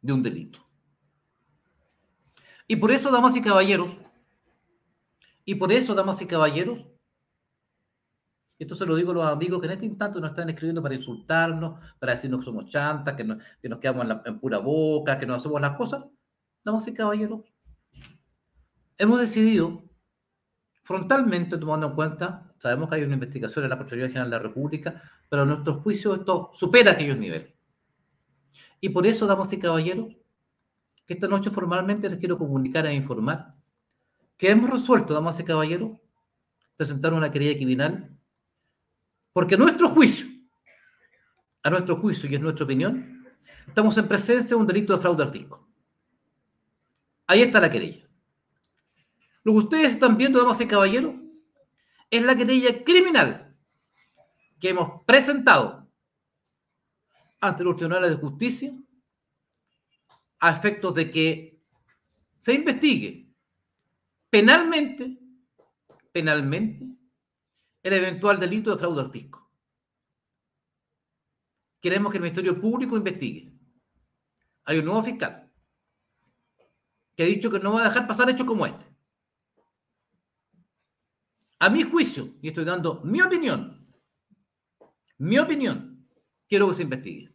de 0.00 0.12
un 0.12 0.22
delito. 0.22 0.58
Y 2.66 2.76
por 2.76 2.90
eso, 2.90 3.10
damas 3.10 3.36
y 3.36 3.42
caballeros, 3.42 3.96
y 5.44 5.54
por 5.54 5.72
eso, 5.72 5.94
damas 5.94 6.20
y 6.22 6.26
caballeros, 6.26 6.86
esto 8.58 8.74
se 8.76 8.86
lo 8.86 8.94
digo 8.94 9.10
a 9.10 9.14
los 9.14 9.24
amigos 9.24 9.60
que 9.60 9.66
en 9.66 9.72
este 9.72 9.86
instante 9.86 10.20
nos 10.20 10.30
están 10.30 10.48
escribiendo 10.48 10.82
para 10.82 10.94
insultarnos, 10.94 11.80
para 11.98 12.12
decirnos 12.12 12.40
que 12.40 12.44
somos 12.44 12.66
chantas, 12.66 13.14
que, 13.14 13.24
nos 13.24 13.78
quedamos 13.80 14.06
en, 14.24 14.38
pura 14.38 14.58
boca, 14.58 15.18
que 15.18 15.26
no 15.26 15.34
hacemos 15.34 15.60
las 15.60 15.76
cosas. 15.76 16.04
Damas 16.64 16.86
y 16.88 16.94
caballeros, 16.94 17.40
hemos 18.96 19.20
decidido 19.20 19.82
frontalmente, 20.82 21.58
tomando 21.58 21.88
en 21.88 21.94
cuenta, 21.94 22.54
sabemos 22.58 22.88
que 22.88 22.96
hay 22.96 23.02
una 23.02 23.14
investigación 23.14 23.64
en 23.64 23.70
la 23.70 23.78
Contraloría 23.78 24.08
General 24.08 24.30
de 24.30 24.36
la 24.36 24.42
República, 24.42 25.02
pero 25.28 25.42
a 25.42 25.44
nuestro 25.44 25.74
juicio 25.74 26.14
esto 26.14 26.50
supera 26.52 26.92
aquellos 26.92 27.18
niveles. 27.18 27.52
Y 28.80 28.90
por 28.90 29.06
eso, 29.06 29.26
damas 29.26 29.52
y 29.52 29.58
caballeros, 29.58 30.14
que 31.06 31.14
esta 31.14 31.28
noche 31.28 31.50
formalmente 31.50 32.08
les 32.08 32.18
quiero 32.18 32.38
comunicar 32.38 32.86
e 32.86 32.94
informar 32.94 33.56
que 34.36 34.50
hemos 34.50 34.70
resuelto, 34.70 35.14
damas 35.14 35.38
y 35.38 35.44
caballeros, 35.44 35.92
presentar 36.76 37.12
una 37.12 37.30
querella 37.30 37.56
criminal 37.56 38.18
porque 39.32 39.54
a 39.54 39.58
nuestro 39.58 39.88
juicio, 39.88 40.26
a 41.62 41.70
nuestro 41.70 41.96
juicio 41.96 42.28
y 42.28 42.34
es 42.34 42.40
nuestra 42.40 42.64
opinión, 42.64 43.24
estamos 43.66 43.96
en 43.98 44.08
presencia 44.08 44.56
de 44.56 44.60
un 44.60 44.66
delito 44.66 44.94
de 44.94 45.00
fraude 45.00 45.22
al. 45.22 45.32
Ahí 47.32 47.40
está 47.40 47.60
la 47.60 47.70
querella. 47.70 48.06
Lo 49.42 49.52
que 49.52 49.58
ustedes 49.58 49.92
están 49.92 50.18
viendo, 50.18 50.38
damas 50.38 50.60
y 50.60 50.66
caballeros, 50.66 51.14
es 52.10 52.22
la 52.22 52.36
querella 52.36 52.84
criminal 52.84 53.56
que 54.60 54.68
hemos 54.68 55.02
presentado 55.06 55.90
ante 57.40 57.64
los 57.64 57.74
tribunales 57.74 58.10
de 58.10 58.16
justicia 58.18 58.74
a 60.40 60.50
efectos 60.50 60.94
de 60.94 61.10
que 61.10 61.64
se 62.36 62.52
investigue 62.52 63.32
penalmente, 64.28 65.18
penalmente, 66.12 66.86
el 67.82 67.92
eventual 67.94 68.38
delito 68.38 68.72
de 68.72 68.78
fraude 68.78 69.10
fisco. 69.10 69.50
Queremos 71.80 72.12
que 72.12 72.18
el 72.18 72.24
Ministerio 72.24 72.60
Público 72.60 72.94
investigue. 72.94 73.54
Hay 74.66 74.80
un 74.80 74.84
nuevo 74.84 75.02
fiscal 75.02 75.41
que 77.16 77.22
ha 77.22 77.26
dicho 77.26 77.50
que 77.50 77.58
no 77.58 77.74
va 77.74 77.82
a 77.82 77.88
dejar 77.88 78.06
pasar 78.06 78.28
hechos 78.30 78.46
como 78.46 78.66
este. 78.66 78.84
A 81.58 81.70
mi 81.70 81.82
juicio, 81.82 82.34
y 82.40 82.48
estoy 82.48 82.64
dando 82.64 83.00
mi 83.04 83.20
opinión, 83.22 83.86
mi 85.18 85.38
opinión, 85.38 86.08
quiero 86.48 86.68
que 86.68 86.74
se 86.74 86.82
investigue. 86.82 87.32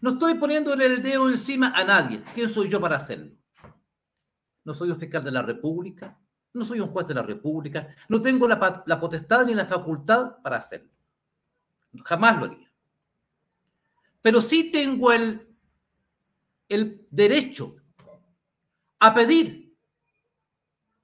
No 0.00 0.10
estoy 0.10 0.34
poniendo 0.34 0.72
el 0.74 1.02
dedo 1.02 1.28
encima 1.28 1.72
a 1.74 1.82
nadie. 1.82 2.22
¿Quién 2.34 2.48
soy 2.48 2.68
yo 2.68 2.80
para 2.80 2.96
hacerlo? 2.96 3.32
No 4.64 4.72
soy 4.72 4.90
un 4.90 4.96
fiscal 4.96 5.24
de 5.24 5.32
la 5.32 5.42
República, 5.42 6.16
no 6.52 6.64
soy 6.64 6.80
un 6.80 6.88
juez 6.88 7.08
de 7.08 7.14
la 7.14 7.22
República, 7.22 7.94
no 8.08 8.22
tengo 8.22 8.46
la, 8.46 8.60
potestad 9.00 9.46
ni 9.46 9.54
la 9.54 9.64
facultad 9.64 10.40
para 10.42 10.56
hacerlo. 10.56 10.90
Jamás 12.04 12.38
lo 12.38 12.44
haría. 12.44 12.70
Pero 14.22 14.40
sí 14.40 14.70
tengo 14.70 15.10
el, 15.10 15.56
el 16.68 17.06
derecho 17.10 17.77
a 19.00 19.14
pedir, 19.14 19.76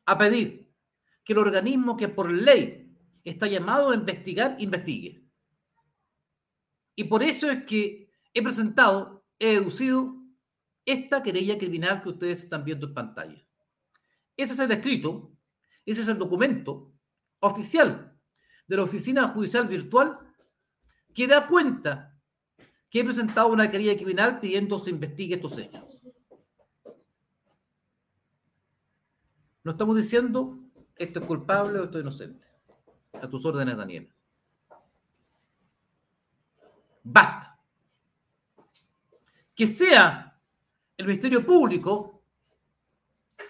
a 0.07 0.19
pedir 0.19 0.73
que 1.25 1.33
el 1.33 1.39
organismo 1.39 1.97
que 1.97 2.09
por 2.09 2.31
ley 2.31 2.95
está 3.25 3.47
llamado 3.47 3.91
a 3.91 3.95
investigar, 3.95 4.57
investigue. 4.59 5.25
Y 6.97 7.05
por 7.05 7.23
eso 7.23 7.51
es 7.51 7.65
que 7.65 8.13
he 8.33 8.43
presentado, 8.43 9.27
he 9.39 9.55
deducido 9.55 10.15
esta 10.85 11.23
querella 11.23 11.59
criminal 11.59 12.03
que 12.03 12.11
ustedes 12.11 12.41
están 12.41 12.65
viendo 12.65 12.87
en 12.87 12.95
pantalla. 12.95 13.47
Ese 14.37 14.53
es 14.53 14.59
el 14.59 14.71
escrito, 14.73 15.37
ese 15.87 16.03
es 16.03 16.09
el 16.09 16.19
documento 16.19 16.93
oficial 17.41 18.19
de 18.67 18.77
la 18.77 18.83
Oficina 18.83 19.29
Judicial 19.29 19.69
Virtual 19.69 20.19
que 21.15 21.27
da 21.27 21.47
cuenta 21.47 22.19
que 22.91 23.01
he 23.01 23.05
presentado 23.05 23.49
una 23.49 23.71
querella 23.71 23.97
criminal 23.97 24.41
pidiendo 24.41 24.79
se 24.79 24.91
investigue 24.91 25.37
estos 25.37 25.57
hechos. 25.59 25.94
No 29.65 29.73
estamos 29.73 29.97
diciendo 29.97 30.59
esto 30.97 31.21
es 31.21 31.27
culpable 31.27 31.81
o 31.81 31.85
esto 31.85 31.99
es 31.99 32.03
inocente. 32.03 32.47
A 33.15 33.29
tus 33.29 33.45
órdenes, 33.45 33.77
Daniela. 33.77 34.15
Basta. 37.03 37.59
Que 39.55 39.67
sea 39.67 40.39
el 40.97 41.07
Ministerio 41.07 41.45
Público 41.45 42.23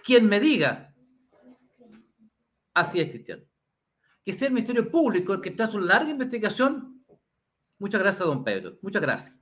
quien 0.05 0.29
me 0.29 0.39
diga, 0.39 0.95
así 2.75 3.01
es, 3.01 3.11
Cristiano, 3.11 3.43
que 4.23 4.33
sea 4.33 4.49
el 4.49 4.55
Ministerio 4.55 4.91
Público 4.91 5.33
el 5.33 5.41
que 5.41 5.49
está 5.49 5.67
su 5.67 5.79
larga 5.79 6.11
investigación. 6.11 7.05
Muchas 7.79 8.01
gracias, 8.01 8.27
don 8.27 8.45
Pedro. 8.45 8.79
Muchas 8.83 9.03
gracias. 9.03 9.37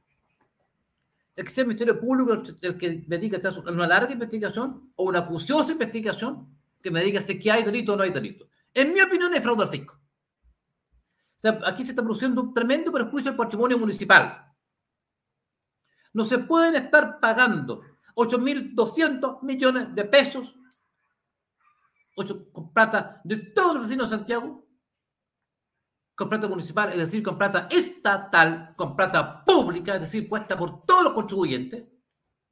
El 1.35 1.44
que 1.44 1.50
sea 1.50 1.62
el 1.62 1.68
Ministerio 1.68 2.00
Público 2.00 2.42
el 2.61 2.78
que 2.78 3.04
me 3.08 3.18
diga 3.18 3.38
está 3.38 3.50
una 3.61 3.87
larga 3.87 4.12
investigación 4.12 4.92
o 4.96 5.04
una 5.04 5.20
acuciosa 5.20 5.72
investigación 5.72 6.62
que 6.83 6.90
me 6.90 7.03
diga 7.03 7.21
si 7.21 7.38
hay 7.49 7.62
delito 7.62 7.95
o 7.95 7.97
no 7.97 8.03
hay 8.03 8.11
delito. 8.11 8.49
En 8.75 8.92
mi 8.92 9.01
opinión, 9.01 9.33
es 9.35 9.42
fraude 9.42 9.64
al. 9.64 9.95
O 9.95 11.40
sea, 11.42 11.61
aquí 11.66 11.83
se 11.83 11.90
está 11.90 12.03
produciendo 12.03 12.40
un 12.40 12.55
tremendo 12.55 12.92
perjuicio 12.92 13.31
al 13.31 13.37
patrimonio 13.37 13.79
municipal. 13.79 14.47
No 16.12 16.25
se 16.25 16.38
pueden 16.38 16.75
estar 16.77 17.21
pagando 17.21 17.83
8.200 18.14 19.42
millones 19.42 19.95
de 19.95 20.05
pesos 20.05 20.55
con 22.53 22.73
plata 22.73 23.21
de 23.25 23.37
todos 23.38 23.75
los 23.75 23.83
vecinos 23.85 24.11
de 24.11 24.16
Santiago, 24.16 24.68
con 26.14 26.29
plata 26.29 26.47
municipal, 26.47 26.90
es 26.90 26.99
decir, 26.99 27.23
con 27.23 27.38
plata 27.38 27.68
estatal, 27.71 28.75
con 28.77 28.95
plata 28.95 29.42
pública, 29.45 29.95
es 29.95 30.03
decir, 30.03 30.29
puesta 30.29 30.57
por 30.57 30.85
todos 30.85 31.05
los 31.05 31.12
contribuyentes, 31.14 31.87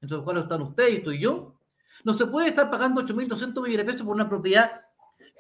entre 0.01 0.17
los 0.17 0.25
cuales 0.25 0.45
están 0.45 0.63
ustedes, 0.63 1.03
tú 1.05 1.13
y 1.13 1.21
yo, 1.21 1.60
no 2.05 2.15
se 2.15 2.27
puede 2.27 2.49
estar 2.49 2.71
pagando 2.71 3.03
8.200 3.03 3.55
millones 3.63 3.77
de 3.77 3.85
pesos 3.85 4.03
por 4.03 4.15
una 4.15 4.29
propiedad 4.29 4.83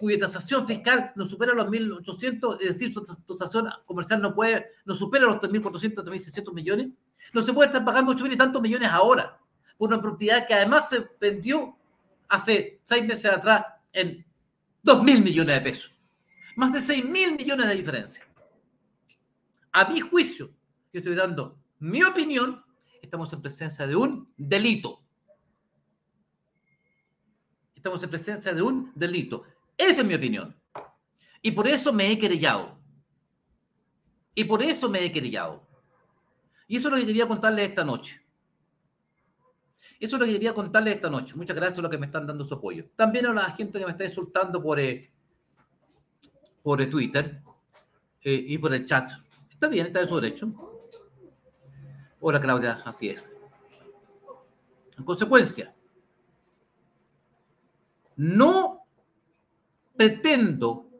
cuya 0.01 0.18
tasación 0.18 0.66
fiscal 0.66 1.12
no 1.14 1.27
supera 1.27 1.53
los 1.53 1.66
1.800, 1.66 2.59
es 2.61 2.68
decir, 2.68 2.92
su 2.94 3.03
tasación 3.03 3.68
comercial 3.85 4.23
no 4.23 4.35
puede, 4.35 4.73
no 4.87 4.94
supera 4.94 5.27
los 5.27 5.37
3.400, 5.37 6.03
3.600 6.03 6.55
millones. 6.55 6.88
No 7.35 7.42
se 7.42 7.53
puede 7.53 7.68
estar 7.68 7.85
pagando 7.85 8.12
8.000 8.12 8.33
y 8.33 8.37
tantos 8.37 8.62
millones 8.62 8.90
ahora 8.90 9.38
por 9.77 9.92
una 9.92 10.01
propiedad 10.01 10.46
que 10.46 10.55
además 10.55 10.88
se 10.88 11.07
vendió 11.20 11.77
hace 12.29 12.81
seis 12.85 13.05
meses 13.05 13.31
atrás 13.31 13.66
en 13.92 14.25
2.000 14.85 15.23
millones 15.23 15.55
de 15.57 15.61
pesos. 15.61 15.92
Más 16.57 16.73
de 16.73 16.79
6.000 16.79 17.37
millones 17.37 17.68
de 17.68 17.75
diferencia. 17.75 18.27
A 19.73 19.85
mi 19.90 20.01
juicio, 20.01 20.51
yo 20.92 20.99
estoy 21.01 21.14
dando 21.14 21.59
mi 21.79 22.03
opinión, 22.03 22.64
estamos 23.01 23.33
en 23.33 23.42
presencia 23.42 23.87
de 23.87 23.96
un 23.96 24.33
delito. 24.37 24.99
Estamos 27.80 28.02
en 28.02 28.10
presencia 28.10 28.52
de 28.52 28.60
un 28.60 28.92
delito. 28.94 29.42
Esa 29.74 30.02
es 30.02 30.06
mi 30.06 30.12
opinión. 30.12 30.54
Y 31.40 31.50
por 31.50 31.66
eso 31.66 31.94
me 31.94 32.12
he 32.12 32.18
querellado. 32.18 32.78
Y 34.34 34.44
por 34.44 34.62
eso 34.62 34.90
me 34.90 35.02
he 35.02 35.10
querellado. 35.10 35.66
Y 36.68 36.76
eso 36.76 36.88
es 36.88 36.92
lo 36.92 37.00
que 37.00 37.06
quería 37.06 37.26
contarles 37.26 37.70
esta 37.70 37.82
noche. 37.82 38.20
Eso 39.98 40.16
es 40.16 40.20
lo 40.20 40.26
que 40.26 40.32
quería 40.34 40.52
contarles 40.52 40.96
esta 40.96 41.08
noche. 41.08 41.34
Muchas 41.34 41.56
gracias 41.56 41.78
a 41.78 41.80
los 41.80 41.90
que 41.90 41.96
me 41.96 42.04
están 42.04 42.26
dando 42.26 42.44
su 42.44 42.52
apoyo. 42.52 42.84
También 42.96 43.24
a 43.24 43.32
la 43.32 43.50
gente 43.52 43.78
que 43.78 43.86
me 43.86 43.92
está 43.92 44.04
insultando 44.04 44.62
por, 44.62 44.78
eh, 44.78 45.10
por 46.62 46.84
Twitter 46.84 47.40
eh, 48.20 48.44
y 48.46 48.58
por 48.58 48.74
el 48.74 48.84
chat. 48.84 49.10
Está 49.48 49.68
bien, 49.68 49.86
está 49.86 50.02
en 50.02 50.08
su 50.08 50.20
derecho. 50.20 50.52
Hola 52.20 52.42
Claudia, 52.42 52.82
así 52.84 53.08
es. 53.08 53.32
En 54.98 55.02
consecuencia, 55.02 55.74
no 58.20 58.87
pretendo 59.96 60.90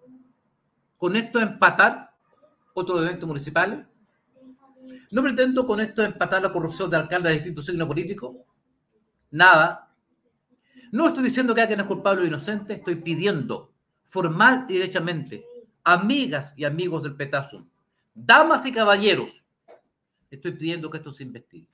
con 0.97 1.17
esto 1.17 1.39
empatar 1.39 2.15
otros 2.73 3.03
eventos 3.03 3.29
municipales. 3.29 3.81
No 5.11 5.23
pretendo 5.23 5.67
con 5.67 5.81
esto 5.81 6.03
empatar 6.03 6.41
la 6.41 6.51
corrupción 6.51 6.89
de 6.89 6.97
alcaldes 6.97 7.33
de 7.33 7.39
distintos 7.41 7.67
signos 7.67 7.87
políticos. 7.87 8.37
Nada. 9.31 9.93
No 10.93 11.09
estoy 11.09 11.25
diciendo 11.25 11.55
que 11.55 11.61
alguien 11.61 11.81
es 11.81 11.87
culpable 11.87 12.23
o 12.23 12.27
inocente. 12.27 12.73
Estoy 12.73 12.95
pidiendo 12.95 13.71
formal 14.03 14.65
y 14.71 14.79
derechamente, 14.79 15.45
amigas 15.85 16.55
y 16.57 16.65
amigos 16.65 17.03
del 17.03 17.17
Petazo, 17.17 17.67
damas 18.15 18.65
y 18.65 18.73
caballeros, 18.73 19.43
estoy 20.31 20.53
pidiendo 20.53 20.91
que 20.91 20.97
esto 20.97 21.13
se 21.13 21.25
investigue. 21.25 21.69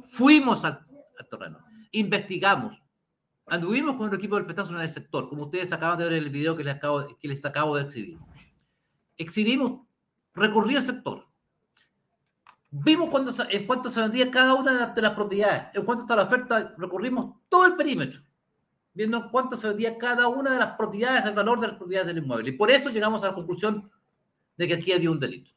Fuimos 0.00 0.64
al, 0.64 0.86
al 1.18 1.28
terreno, 1.28 1.58
investigamos, 1.90 2.81
anduvimos 3.52 3.98
con 3.98 4.08
el 4.08 4.14
equipo 4.14 4.36
del 4.36 4.46
Petazo 4.46 4.74
en 4.74 4.80
el 4.80 4.88
sector, 4.88 5.28
como 5.28 5.42
ustedes 5.42 5.70
acaban 5.74 5.98
de 5.98 6.04
ver 6.04 6.14
en 6.14 6.24
el 6.24 6.30
video 6.30 6.56
que 6.56 6.64
les 6.64 6.74
acabo, 6.74 7.06
que 7.18 7.28
les 7.28 7.44
acabo 7.44 7.76
de 7.76 7.82
exhibir. 7.82 8.18
Exhibimos, 9.18 9.86
recorrí 10.32 10.74
el 10.74 10.82
sector. 10.82 11.26
Vimos 12.70 13.10
cuánto, 13.10 13.30
en 13.50 13.66
cuánto 13.66 13.90
se 13.90 14.00
vendía 14.00 14.30
cada 14.30 14.54
una 14.54 14.88
de 14.94 15.02
las 15.02 15.10
propiedades, 15.10 15.64
en 15.74 15.84
cuánto 15.84 16.04
está 16.04 16.16
la 16.16 16.22
oferta, 16.22 16.74
recorrimos 16.78 17.40
todo 17.50 17.66
el 17.66 17.76
perímetro, 17.76 18.22
viendo 18.94 19.18
en 19.18 19.28
cuánto 19.28 19.54
se 19.54 19.68
vendía 19.68 19.98
cada 19.98 20.28
una 20.28 20.52
de 20.52 20.58
las 20.58 20.72
propiedades, 20.72 21.26
el 21.26 21.34
valor 21.34 21.60
de 21.60 21.66
las 21.66 21.76
propiedades 21.76 22.06
del 22.06 22.24
inmueble. 22.24 22.48
Y 22.48 22.52
por 22.52 22.70
eso 22.70 22.88
llegamos 22.88 23.22
a 23.22 23.26
la 23.26 23.34
conclusión 23.34 23.90
de 24.56 24.66
que 24.66 24.74
aquí 24.74 24.92
había 24.92 25.10
un 25.10 25.20
delito. 25.20 25.50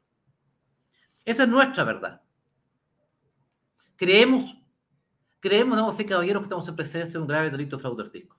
Esa 1.24 1.44
es 1.44 1.50
nuestra 1.50 1.86
verdad. 1.86 2.22
Creemos 3.96 4.54
Creemos, 5.46 5.78
no 5.78 5.92
sé, 5.92 6.08
caballeros, 6.08 6.42
que 6.42 6.46
estamos 6.46 6.68
en 6.68 6.76
presencia 6.76 7.12
de 7.12 7.20
un 7.20 7.28
grave 7.28 7.52
delito 7.52 7.76
de 7.76 7.82
fraude 7.84 8.10
fisco. 8.10 8.36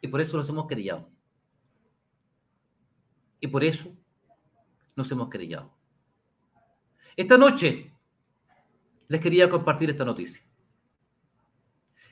Y 0.00 0.06
por 0.06 0.20
eso 0.20 0.36
los 0.36 0.48
hemos 0.48 0.68
querellado. 0.68 1.10
Y 3.40 3.48
por 3.48 3.64
eso 3.64 3.92
nos 4.94 5.10
hemos 5.10 5.28
querellado. 5.28 5.74
Esta 7.16 7.36
noche 7.36 7.92
les 9.08 9.20
quería 9.20 9.50
compartir 9.50 9.90
esta 9.90 10.04
noticia. 10.04 10.44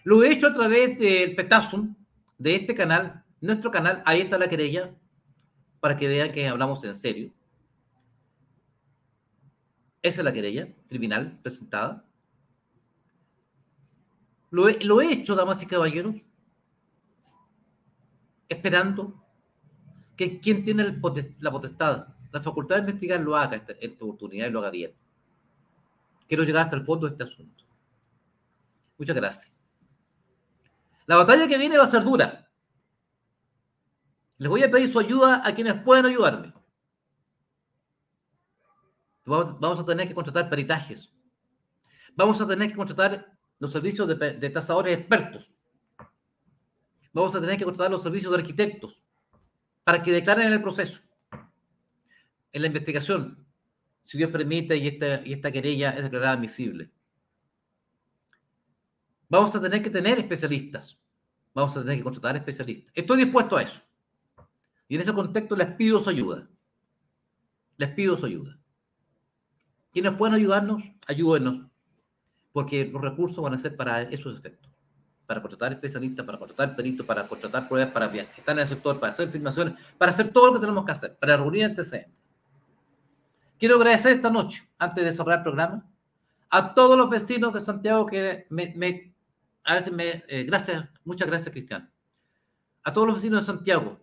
Lo 0.02 0.24
he 0.24 0.32
hecho 0.32 0.48
a 0.48 0.52
través 0.52 0.98
del 0.98 1.36
Petasum, 1.36 1.94
de 2.36 2.56
este 2.56 2.74
canal, 2.74 3.24
nuestro 3.40 3.70
canal, 3.70 4.02
ahí 4.06 4.22
está 4.22 4.38
la 4.38 4.48
querella, 4.48 4.92
para 5.78 5.94
que 5.94 6.08
vean 6.08 6.32
que 6.32 6.48
hablamos 6.48 6.82
en 6.82 6.96
serio. 6.96 7.32
Esa 10.02 10.20
es 10.22 10.24
la 10.24 10.32
querella 10.32 10.66
criminal 10.88 11.38
presentada. 11.44 12.08
Lo 14.52 15.00
he, 15.00 15.12
hecho, 15.12 15.34
damas 15.34 15.62
y 15.62 15.66
caballeros, 15.66 16.14
esperando 18.48 19.24
que 20.14 20.38
quien 20.38 20.62
tiene 20.62 20.84
la 21.40 21.50
potestad, 21.50 22.08
la 22.30 22.42
facultad 22.42 22.76
de 22.76 22.80
investigar, 22.82 23.18
lo 23.20 23.34
haga 23.34 23.56
esta, 23.56 23.72
esta 23.72 24.04
oportunidad 24.04 24.48
y 24.48 24.50
lo 24.50 24.58
haga 24.60 24.70
bien. 24.70 24.92
Quiero 26.28 26.44
llegar 26.44 26.64
hasta 26.64 26.76
el 26.76 26.84
fondo 26.84 27.06
de 27.06 27.12
este 27.12 27.24
asunto. 27.24 27.64
Muchas 28.98 29.16
gracias. 29.16 29.58
La 31.06 31.16
batalla 31.16 31.48
que 31.48 31.56
viene 31.58 31.78
va 31.78 31.84
a 31.84 31.88
ser 31.88 32.04
dura. 32.04 32.50
Les 34.36 34.50
voy 34.50 34.62
a 34.62 34.70
pedir 34.70 34.88
su 34.88 34.98
ayuda 34.98 35.46
a 35.46 35.54
quienes 35.54 35.82
puedan 35.82 36.04
ayudarme. 36.04 36.52
Vamos, 39.24 39.78
a 39.78 39.86
tener 39.86 40.06
que 40.06 40.14
contratar 40.14 40.50
peritajes. 40.50 41.10
Vamos 42.14 42.38
a 42.40 42.46
tener 42.46 42.68
que 42.68 42.76
contratar 42.76 43.31
los 43.62 43.70
servicios 43.70 44.08
de, 44.08 44.50
tasadores 44.50 44.98
expertos. 44.98 45.52
Vamos 47.12 47.32
a 47.36 47.40
tener 47.40 47.56
que 47.56 47.62
contratar 47.62 47.92
los 47.92 48.02
servicios 48.02 48.32
de 48.32 48.40
arquitectos 48.40 49.04
para 49.84 50.02
que 50.02 50.10
declaren 50.10 50.48
en 50.48 50.54
el 50.54 50.62
proceso, 50.62 51.00
en 52.52 52.60
la 52.60 52.66
investigación, 52.66 53.46
si 54.02 54.18
Dios 54.18 54.32
permite 54.32 54.76
y 54.76 54.88
esta, 54.88 55.24
y 55.24 55.32
esta 55.32 55.52
querella 55.52 55.90
es 55.90 56.02
declarada 56.02 56.32
admisible. 56.32 56.90
Vamos 59.28 59.54
a 59.54 59.60
tener 59.60 59.80
que 59.80 59.90
tener 59.90 60.18
especialistas. 60.18 60.98
Vamos 61.54 61.76
a 61.76 61.82
tener 61.82 61.98
que 61.98 62.02
contratar 62.02 62.34
especialistas. 62.34 62.92
Estoy 62.96 63.18
dispuesto 63.18 63.56
a 63.56 63.62
eso. 63.62 63.80
Y 64.88 64.96
en 64.96 65.02
ese 65.02 65.12
contexto 65.12 65.54
les 65.54 65.68
pido 65.68 66.00
su 66.00 66.10
ayuda. 66.10 66.50
Les 67.76 67.90
pido 67.90 68.16
su 68.16 68.26
ayuda. 68.26 68.58
Quienes 69.92 70.14
pueden 70.14 70.34
ayudarnos, 70.34 70.82
ayúdenos 71.06 71.71
porque 72.52 72.84
los 72.84 73.00
recursos 73.00 73.42
van 73.42 73.54
a 73.54 73.58
ser 73.58 73.76
para 73.76 74.02
esos 74.02 74.38
efectos, 74.38 74.70
para 75.26 75.40
contratar 75.40 75.72
especialistas, 75.72 76.24
para 76.24 76.38
contratar 76.38 76.76
peritos, 76.76 77.06
para 77.06 77.26
contratar 77.26 77.68
pruebas, 77.68 77.92
para 77.92 78.06
estar 78.06 78.54
en 78.54 78.58
el 78.58 78.68
sector, 78.68 79.00
para 79.00 79.10
hacer 79.10 79.28
filmaciones, 79.30 79.74
para 79.96 80.12
hacer 80.12 80.28
todo 80.28 80.48
lo 80.48 80.54
que 80.54 80.60
tenemos 80.60 80.84
que 80.84 80.92
hacer, 80.92 81.16
para 81.16 81.36
reunir 81.36 81.64
antecedentes. 81.64 82.12
Quiero 83.58 83.76
agradecer 83.76 84.12
esta 84.12 84.28
noche, 84.28 84.68
antes 84.78 85.04
de 85.04 85.12
cerrar 85.12 85.38
el 85.38 85.42
programa, 85.42 85.88
a 86.50 86.74
todos 86.74 86.98
los 86.98 87.08
vecinos 87.08 87.52
de 87.54 87.60
Santiago 87.60 88.04
que 88.04 88.46
me, 88.50 89.14
a 89.64 89.74
veces 89.74 89.92
me, 89.92 90.24
eh, 90.28 90.44
gracias, 90.44 90.84
muchas 91.04 91.28
gracias 91.28 91.50
Cristian, 91.50 91.90
a 92.82 92.92
todos 92.92 93.06
los 93.06 93.16
vecinos 93.16 93.46
de 93.46 93.52
Santiago, 93.52 93.98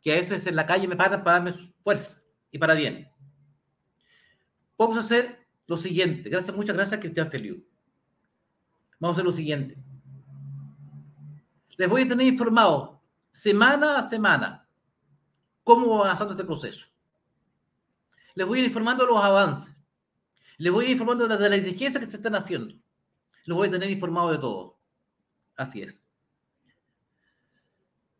que 0.00 0.12
a 0.12 0.16
veces 0.16 0.46
en 0.46 0.54
la 0.54 0.66
calle 0.66 0.86
me 0.86 0.94
paran 0.94 1.24
para 1.24 1.38
darme 1.38 1.52
fuerza 1.82 2.20
y 2.50 2.58
para 2.58 2.74
bien. 2.74 3.10
Vamos 4.76 4.98
a 4.98 5.00
hacer 5.00 5.43
lo 5.66 5.76
siguiente, 5.76 6.28
gracias, 6.28 6.54
muchas 6.54 6.76
gracias 6.76 7.00
Cristian 7.00 7.30
Feliu. 7.30 7.64
Vamos 8.98 9.16
a 9.16 9.20
hacer 9.20 9.24
lo 9.24 9.32
siguiente. 9.32 9.76
Les 11.76 11.88
voy 11.88 12.02
a 12.02 12.08
tener 12.08 12.26
informado 12.26 13.02
semana 13.32 13.98
a 13.98 14.02
semana 14.02 14.68
cómo 15.64 15.98
va 15.98 16.04
avanzando 16.04 16.34
este 16.34 16.44
proceso. 16.44 16.88
Les 18.34 18.46
voy 18.46 18.58
a 18.58 18.62
ir 18.62 18.66
informando 18.66 19.06
los 19.06 19.16
avances. 19.16 19.74
Les 20.58 20.72
voy 20.72 20.84
a 20.84 20.88
ir 20.88 20.92
informando 20.92 21.26
de 21.26 21.48
las 21.48 21.62
diligencias 21.62 22.04
que 22.04 22.10
se 22.10 22.16
están 22.16 22.34
haciendo. 22.34 22.74
Los 23.44 23.58
voy 23.58 23.68
a 23.68 23.70
tener 23.70 23.90
informado 23.90 24.32
de 24.32 24.38
todo. 24.38 24.78
Así 25.56 25.82
es. 25.82 26.00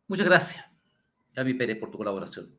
Muchas 0.07 0.25
gracias, 0.25 0.63
Gaby 1.33 1.53
Pérez, 1.55 1.77
por 1.79 1.89
tu 1.89 1.97
colaboración. 1.97 2.57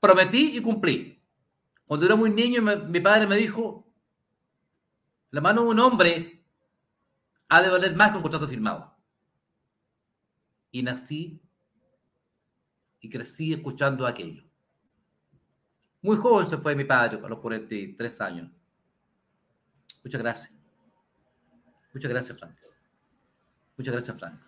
Prometí 0.00 0.56
y 0.56 0.60
cumplí. 0.60 1.13
Cuando 1.86 2.06
era 2.06 2.16
muy 2.16 2.30
niño, 2.30 2.62
mi 2.62 3.00
padre 3.00 3.26
me 3.26 3.36
dijo, 3.36 3.86
la 5.30 5.40
mano 5.40 5.62
de 5.62 5.68
un 5.68 5.80
hombre 5.80 6.44
ha 7.48 7.62
de 7.62 7.68
valer 7.68 7.94
más 7.94 8.10
que 8.10 8.16
un 8.16 8.22
contrato 8.22 8.48
firmado. 8.48 8.96
Y 10.70 10.82
nací 10.82 11.40
y 13.00 13.10
crecí 13.10 13.52
escuchando 13.52 14.06
aquello. 14.06 14.44
Muy 16.00 16.16
joven 16.16 16.46
se 16.46 16.58
fue 16.58 16.74
mi 16.74 16.84
padre, 16.84 17.18
a 17.22 17.28
los 17.28 17.38
43 17.38 18.20
años. 18.20 18.50
Muchas 20.02 20.20
gracias. 20.20 20.52
Muchas 21.92 22.10
gracias, 22.10 22.38
Frank. 22.38 22.56
Muchas 23.76 23.92
gracias, 23.92 24.18
Frank. 24.18 24.40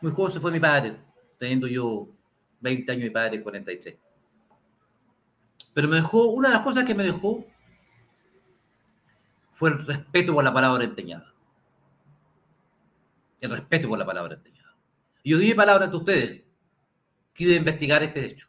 Muy 0.00 0.12
joven 0.12 0.32
se 0.32 0.40
fue 0.40 0.50
mi 0.50 0.60
padre, 0.60 0.96
teniendo 1.38 1.66
yo 1.66 2.08
20 2.60 2.92
años, 2.92 3.04
mi 3.04 3.10
padre 3.10 3.42
43. 3.42 4.09
Pero 5.74 5.88
me 5.88 5.96
dejó, 5.96 6.24
una 6.30 6.48
de 6.48 6.54
las 6.54 6.64
cosas 6.64 6.84
que 6.84 6.94
me 6.94 7.04
dejó 7.04 7.46
fue 9.50 9.70
el 9.70 9.86
respeto 9.86 10.34
por 10.34 10.44
la 10.44 10.52
palabra 10.52 10.84
empeñada. 10.84 11.34
El 13.40 13.50
respeto 13.50 13.88
por 13.88 13.98
la 13.98 14.06
palabra 14.06 14.34
empeñada. 14.34 14.76
Yo 15.24 15.38
di 15.38 15.48
mi 15.48 15.54
palabra 15.54 15.84
ante 15.84 15.96
ustedes 15.96 16.42
que 17.32 17.44
iba 17.44 17.54
a 17.54 17.56
investigar 17.56 18.02
este 18.02 18.24
hecho. 18.24 18.48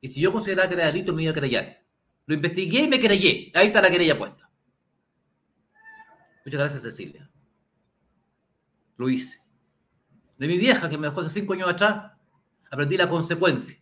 Y 0.00 0.08
si 0.08 0.20
yo 0.20 0.32
consideraba 0.32 0.68
que 0.68 0.74
era 0.74 0.86
delito, 0.86 1.12
me 1.12 1.22
iba 1.22 1.30
a 1.32 1.34
querellar. 1.34 1.82
Lo 2.26 2.34
investigué 2.34 2.82
y 2.82 2.88
me 2.88 3.00
querellé. 3.00 3.52
Ahí 3.54 3.66
está 3.68 3.82
la 3.82 3.90
querella 3.90 4.16
puesta. 4.16 4.50
Muchas 6.44 6.60
gracias, 6.60 6.82
Cecilia. 6.82 7.30
Lo 8.96 9.08
hice. 9.08 9.42
De 10.38 10.46
mi 10.46 10.58
vieja, 10.58 10.88
que 10.88 10.98
me 10.98 11.08
dejó 11.08 11.20
hace 11.20 11.30
cinco 11.30 11.52
años 11.52 11.68
atrás, 11.68 12.12
aprendí 12.70 12.96
la 12.96 13.08
consecuencia 13.08 13.78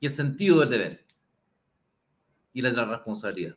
y 0.00 0.06
el 0.06 0.12
sentido 0.12 0.60
del 0.60 0.70
deber 0.70 1.07
y 2.58 2.62
la 2.62 2.70
de 2.70 2.76
la 2.76 2.84
responsabilidad. 2.84 3.56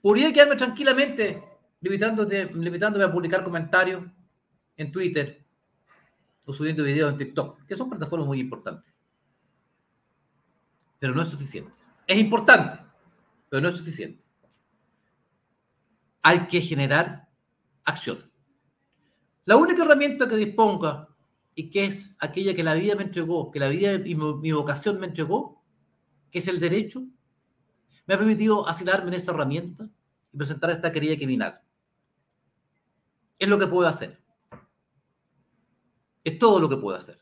Podría 0.00 0.32
quedarme 0.32 0.56
tranquilamente 0.56 1.42
limitándome 1.80 3.04
a 3.04 3.12
publicar 3.12 3.42
comentarios 3.42 4.04
en 4.76 4.92
Twitter 4.92 5.44
o 6.44 6.52
subiendo 6.52 6.84
videos 6.84 7.12
en 7.12 7.18
TikTok, 7.18 7.66
que 7.66 7.76
son 7.76 7.90
plataformas 7.90 8.26
muy 8.26 8.40
importantes 8.40 8.92
pero 10.98 11.14
no 11.14 11.22
es 11.22 11.28
suficiente. 11.28 11.72
Es 12.06 12.18
importante, 12.18 12.78
pero 13.48 13.62
no 13.62 13.68
es 13.68 13.76
suficiente. 13.76 14.24
Hay 16.22 16.46
que 16.46 16.60
generar 16.60 17.28
acción. 17.84 18.30
La 19.44 19.56
única 19.56 19.84
herramienta 19.84 20.28
que 20.28 20.36
disponga 20.36 21.08
y 21.54 21.70
que 21.70 21.84
es 21.84 22.14
aquella 22.18 22.54
que 22.54 22.62
la 22.62 22.74
vida 22.74 22.94
me 22.94 23.04
entregó, 23.04 23.50
que 23.50 23.60
la 23.60 23.68
vida 23.68 23.94
y 23.94 24.14
mi 24.14 24.52
vocación 24.52 25.00
me 25.00 25.06
entregó, 25.06 25.62
que 26.30 26.38
es 26.38 26.48
el 26.48 26.60
derecho, 26.60 27.06
me 28.08 28.14
ha 28.14 28.18
permitido 28.18 28.66
asilarme 28.66 29.08
en 29.08 29.14
esa 29.14 29.32
herramienta 29.32 29.86
y 30.32 30.36
presentar 30.38 30.70
esta 30.70 30.90
querida 30.90 31.14
criminal. 31.14 31.60
Es 33.38 33.46
lo 33.46 33.58
que 33.58 33.66
puedo 33.66 33.86
hacer. 33.86 34.18
Es 36.24 36.38
todo 36.38 36.58
lo 36.58 36.70
que 36.70 36.78
puedo 36.78 36.96
hacer. 36.96 37.18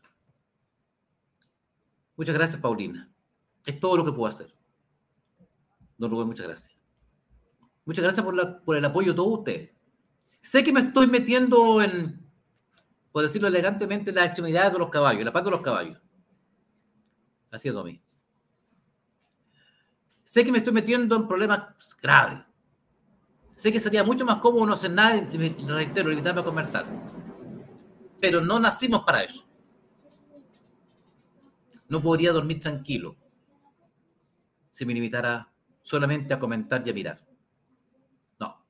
Muchas 2.16 2.36
gracias, 2.36 2.60
Paulina. 2.62 3.12
Es 3.64 3.80
todo 3.80 3.96
lo 3.96 4.04
que 4.04 4.12
puedo 4.12 4.28
hacer. 4.28 4.54
Don 5.98 6.08
Rubén, 6.08 6.28
muchas 6.28 6.46
gracias. 6.46 6.72
Muchas 7.84 8.04
gracias 8.04 8.24
por, 8.64 8.76
el 8.76 8.84
apoyo 8.84 9.10
de 9.10 9.16
todos 9.16 9.38
ustedes. 9.40 9.70
Sé 10.40 10.62
que 10.62 10.72
me 10.72 10.80
estoy 10.80 11.08
metiendo 11.08 11.82
en, 11.82 12.24
por 13.10 13.24
decirlo 13.24 13.48
elegantemente, 13.48 14.10
en 14.10 14.16
la 14.16 14.24
extremidad 14.24 14.70
de 14.70 14.78
los 14.78 14.90
caballos, 14.90 15.24
la 15.24 15.32
pata 15.32 15.46
de 15.46 15.50
los 15.50 15.62
caballos. 15.62 15.98
Así 17.50 17.66
es, 17.66 17.74
Domi. 17.74 18.00
Sé 20.26 20.44
que 20.44 20.50
me 20.50 20.58
estoy 20.58 20.72
metiendo 20.72 21.14
en 21.14 21.28
problemas 21.28 21.96
graves. 22.02 22.40
Sé 23.54 23.70
que 23.70 23.78
sería 23.78 24.02
mucho 24.02 24.24
más 24.26 24.38
cómodo 24.38 24.66
no 24.66 24.72
hacer 24.72 24.90
nada 24.90 25.16
y, 25.16 25.36
reitero, 25.38 26.10
limitarme 26.10 26.40
a 26.40 26.44
comentar. 26.44 26.84
Pero 28.20 28.40
no 28.40 28.58
nacimos 28.58 29.04
para 29.04 29.22
eso. 29.22 29.46
No 31.88 32.02
podría 32.02 32.32
dormir 32.32 32.58
tranquilo 32.58 33.14
si 34.68 34.84
me 34.84 34.94
limitara 34.94 35.48
solamente 35.80 36.34
a 36.34 36.40
comentar 36.40 36.82
y 36.84 36.90
a 36.90 36.92
mirar. 36.92 37.24
No. 38.40 38.66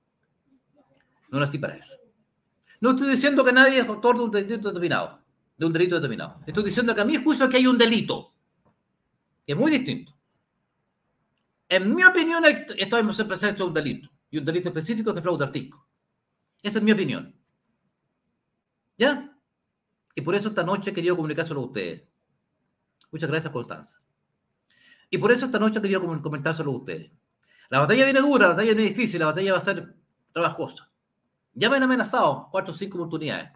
No 1.31 1.41
nací 1.41 1.57
para 1.57 1.75
eso. 1.75 1.97
No 2.83 2.91
estoy 2.91 3.09
diciendo 3.09 3.43
que 3.43 3.55
nadie 3.55 3.79
es 3.79 3.89
autor 3.89 4.19
de 4.19 4.25
un 4.25 4.31
delito 4.31 4.69
determinado. 4.69 5.23
De 5.57 5.65
un 5.65 5.73
delito 5.73 5.95
determinado. 5.95 6.39
Estoy 6.47 6.65
diciendo 6.65 6.95
que 6.95 7.01
a 7.01 7.07
mi 7.07 7.17
juicio 7.17 7.49
que 7.49 7.57
hay 7.57 7.67
un 7.67 7.79
delito. 7.79 8.35
Que 9.47 9.55
es 9.55 9.59
muy 9.59 9.71
distinto. 9.71 10.16
En 11.69 11.95
mi 11.95 12.05
opinión, 12.05 12.45
estamos 12.77 13.17
de 13.17 13.63
un 13.63 13.75
delito. 13.75 14.11
Y 14.31 14.39
un 14.39 14.45
delito 14.45 14.69
específico 14.69 15.11
es 15.11 15.23
fraude 15.23 15.45
artístico. 15.45 15.87
Esa 16.63 16.79
es 16.79 16.85
mi 16.85 16.93
opinión. 16.93 17.35
¿Ya? 18.99 19.37
Y 20.15 20.23
por 20.23 20.35
eso 20.35 20.49
esta 20.49 20.63
noche 20.63 20.91
he 20.91 20.95
querido 20.95 21.17
comunicárselo 21.17 21.61
a 21.61 21.67
ustedes. 21.67 22.03
Muchas 23.11 23.31
gracias, 23.31 23.53
Constanza. 23.53 23.99
Y 25.11 25.19
por 25.19 25.31
eso 25.31 25.47
esta 25.47 25.59
noche 25.59 25.81
quería 25.81 26.01
comentar 26.01 26.55
solo 26.55 26.73
a 26.73 26.77
ustedes. 26.77 27.13
La 27.69 27.81
batalla 27.81 28.05
viene 28.05 28.21
dura, 28.21 28.45
la 28.45 28.55
batalla 28.55 28.75
viene 28.75 28.89
difícil, 28.89 29.21
la 29.21 29.27
batalla 29.27 29.53
va 29.53 29.59
a 29.59 29.63
ser 29.63 29.95
trabajosa. 30.33 30.91
Ya 31.53 31.71
me 31.71 31.77
han 31.77 31.83
amenazado 31.83 32.49
cuatro 32.51 32.73
o 32.73 32.77
cinco 32.77 32.99
oportunidades. 32.99 33.51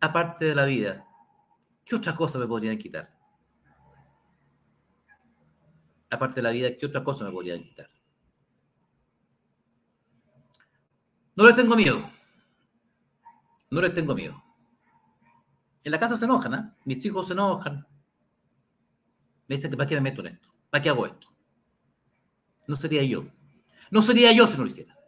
Aparte 0.00 0.46
de 0.46 0.54
la 0.54 0.64
vida, 0.64 1.04
¿qué 1.84 1.96
otra 1.96 2.14
cosa 2.14 2.38
me 2.38 2.46
podrían 2.46 2.78
quitar? 2.78 3.17
Aparte 6.10 6.36
de 6.36 6.42
la 6.42 6.50
vida, 6.50 6.76
¿qué 6.76 6.86
otra 6.86 7.04
cosa 7.04 7.24
me 7.24 7.30
podrían 7.30 7.62
quitar? 7.62 7.90
No 11.36 11.46
les 11.46 11.54
tengo 11.54 11.76
miedo. 11.76 12.00
No 13.70 13.80
les 13.80 13.94
tengo 13.94 14.14
miedo. 14.14 14.42
En 15.84 15.92
la 15.92 16.00
casa 16.00 16.16
se 16.16 16.24
enojan, 16.24 16.54
¿eh? 16.54 16.72
Mis 16.84 17.04
hijos 17.04 17.26
se 17.26 17.34
enojan. 17.34 17.86
Me 19.46 19.56
dicen 19.56 19.70
para 19.70 19.86
qué 19.86 19.94
me 19.94 20.00
meto 20.00 20.20
en 20.20 20.34
esto, 20.34 20.48
para 20.70 20.82
qué 20.82 20.88
hago 20.88 21.06
esto. 21.06 21.28
No 22.66 22.76
sería 22.76 23.02
yo. 23.02 23.24
No 23.90 24.02
sería 24.02 24.32
yo 24.32 24.46
si 24.46 24.56
no 24.56 24.64
lo 24.64 24.70
hiciera. 24.70 24.98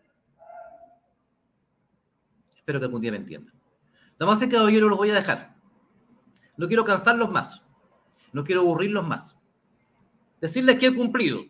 Espero 2.55 2.79
que 2.79 2.87
algún 2.87 3.01
día 3.01 3.11
me 3.11 3.19
entiendan. 3.19 3.55
Damas 4.19 4.41
y 4.43 4.49
caballeros, 4.49 4.89
los 4.89 4.99
voy 4.99 5.11
a 5.11 5.15
dejar. 5.15 5.57
No 6.57 6.69
quiero 6.69 6.85
cansarlos 6.85 7.31
más. 7.31 7.63
No 8.33 8.45
quiero 8.45 8.61
aburrirlos 8.61 9.07
más. 9.07 9.37
Decirles 10.41 10.77
que 10.77 10.87
he 10.87 10.95
cumplido. 10.95 11.45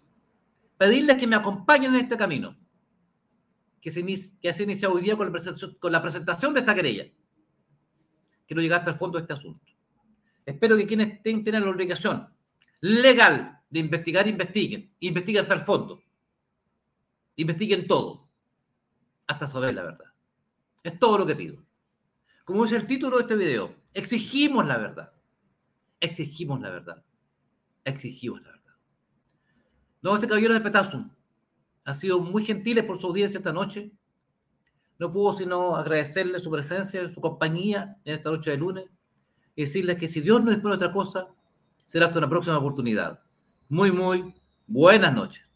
Pedirles 0.76 1.16
que 1.16 1.26
me 1.26 1.36
acompañen 1.36 1.94
en 1.94 2.00
este 2.00 2.16
camino. 2.16 2.56
Que 3.80 3.90
se, 3.90 4.04
que 4.04 4.62
inicia 4.62 4.90
hoy 4.90 5.02
día 5.02 5.16
con 5.16 5.32
la, 5.32 5.40
con 5.78 5.92
la 5.92 6.02
presentación 6.02 6.52
de 6.52 6.60
esta 6.60 6.74
querella. 6.74 7.06
Quiero 8.46 8.62
llegar 8.62 8.80
hasta 8.80 8.90
el 8.90 8.98
fondo 8.98 9.18
de 9.18 9.22
este 9.22 9.34
asunto. 9.34 9.64
Espero 10.44 10.76
que 10.76 10.86
quienes 10.86 11.22
tengan 11.22 11.62
la 11.62 11.70
obligación 11.70 12.28
legal 12.80 13.60
de 13.68 13.80
investigar, 13.80 14.26
investiguen. 14.26 14.92
Investiguen 15.00 15.42
hasta 15.42 15.54
el 15.54 15.60
fondo. 15.60 16.02
Investiguen 17.36 17.86
todo. 17.86 18.28
Hasta 19.26 19.46
saber 19.46 19.74
la 19.74 19.82
verdad. 19.82 20.12
Es 20.82 20.98
todo 20.98 21.18
lo 21.18 21.26
que 21.26 21.36
pido. 21.36 21.64
Como 22.44 22.64
dice 22.64 22.76
el 22.76 22.86
título 22.86 23.16
de 23.16 23.22
este 23.22 23.36
video, 23.36 23.76
exigimos 23.94 24.66
la 24.66 24.78
verdad. 24.78 25.12
Exigimos 26.00 26.60
la 26.60 26.70
verdad. 26.70 27.04
Exigimos 27.84 28.42
la 28.42 28.48
verdad. 28.48 28.59
No, 30.02 30.16
ese 30.16 30.26
caballero 30.26 30.54
de 30.54 30.60
Petasum. 30.60 31.10
ha 31.84 31.94
sido 31.94 32.20
muy 32.20 32.44
gentiles 32.44 32.84
por 32.84 32.98
su 32.98 33.06
audiencia 33.06 33.38
esta 33.38 33.52
noche. 33.52 33.92
No 34.98 35.10
puedo 35.10 35.32
sino 35.32 35.76
agradecerle 35.76 36.40
su 36.40 36.50
presencia, 36.50 37.08
su 37.10 37.20
compañía 37.20 37.96
en 38.04 38.14
esta 38.14 38.30
noche 38.30 38.50
de 38.50 38.58
lunes 38.58 38.86
y 39.56 39.62
decirles 39.62 39.96
que 39.96 40.08
si 40.08 40.20
Dios 40.20 40.42
no 40.42 40.50
dispone 40.50 40.74
otra 40.74 40.92
cosa, 40.92 41.28
será 41.86 42.06
hasta 42.06 42.18
una 42.18 42.28
próxima 42.28 42.58
oportunidad. 42.58 43.18
Muy, 43.68 43.90
muy 43.92 44.34
buenas 44.66 45.14
noches. 45.14 45.49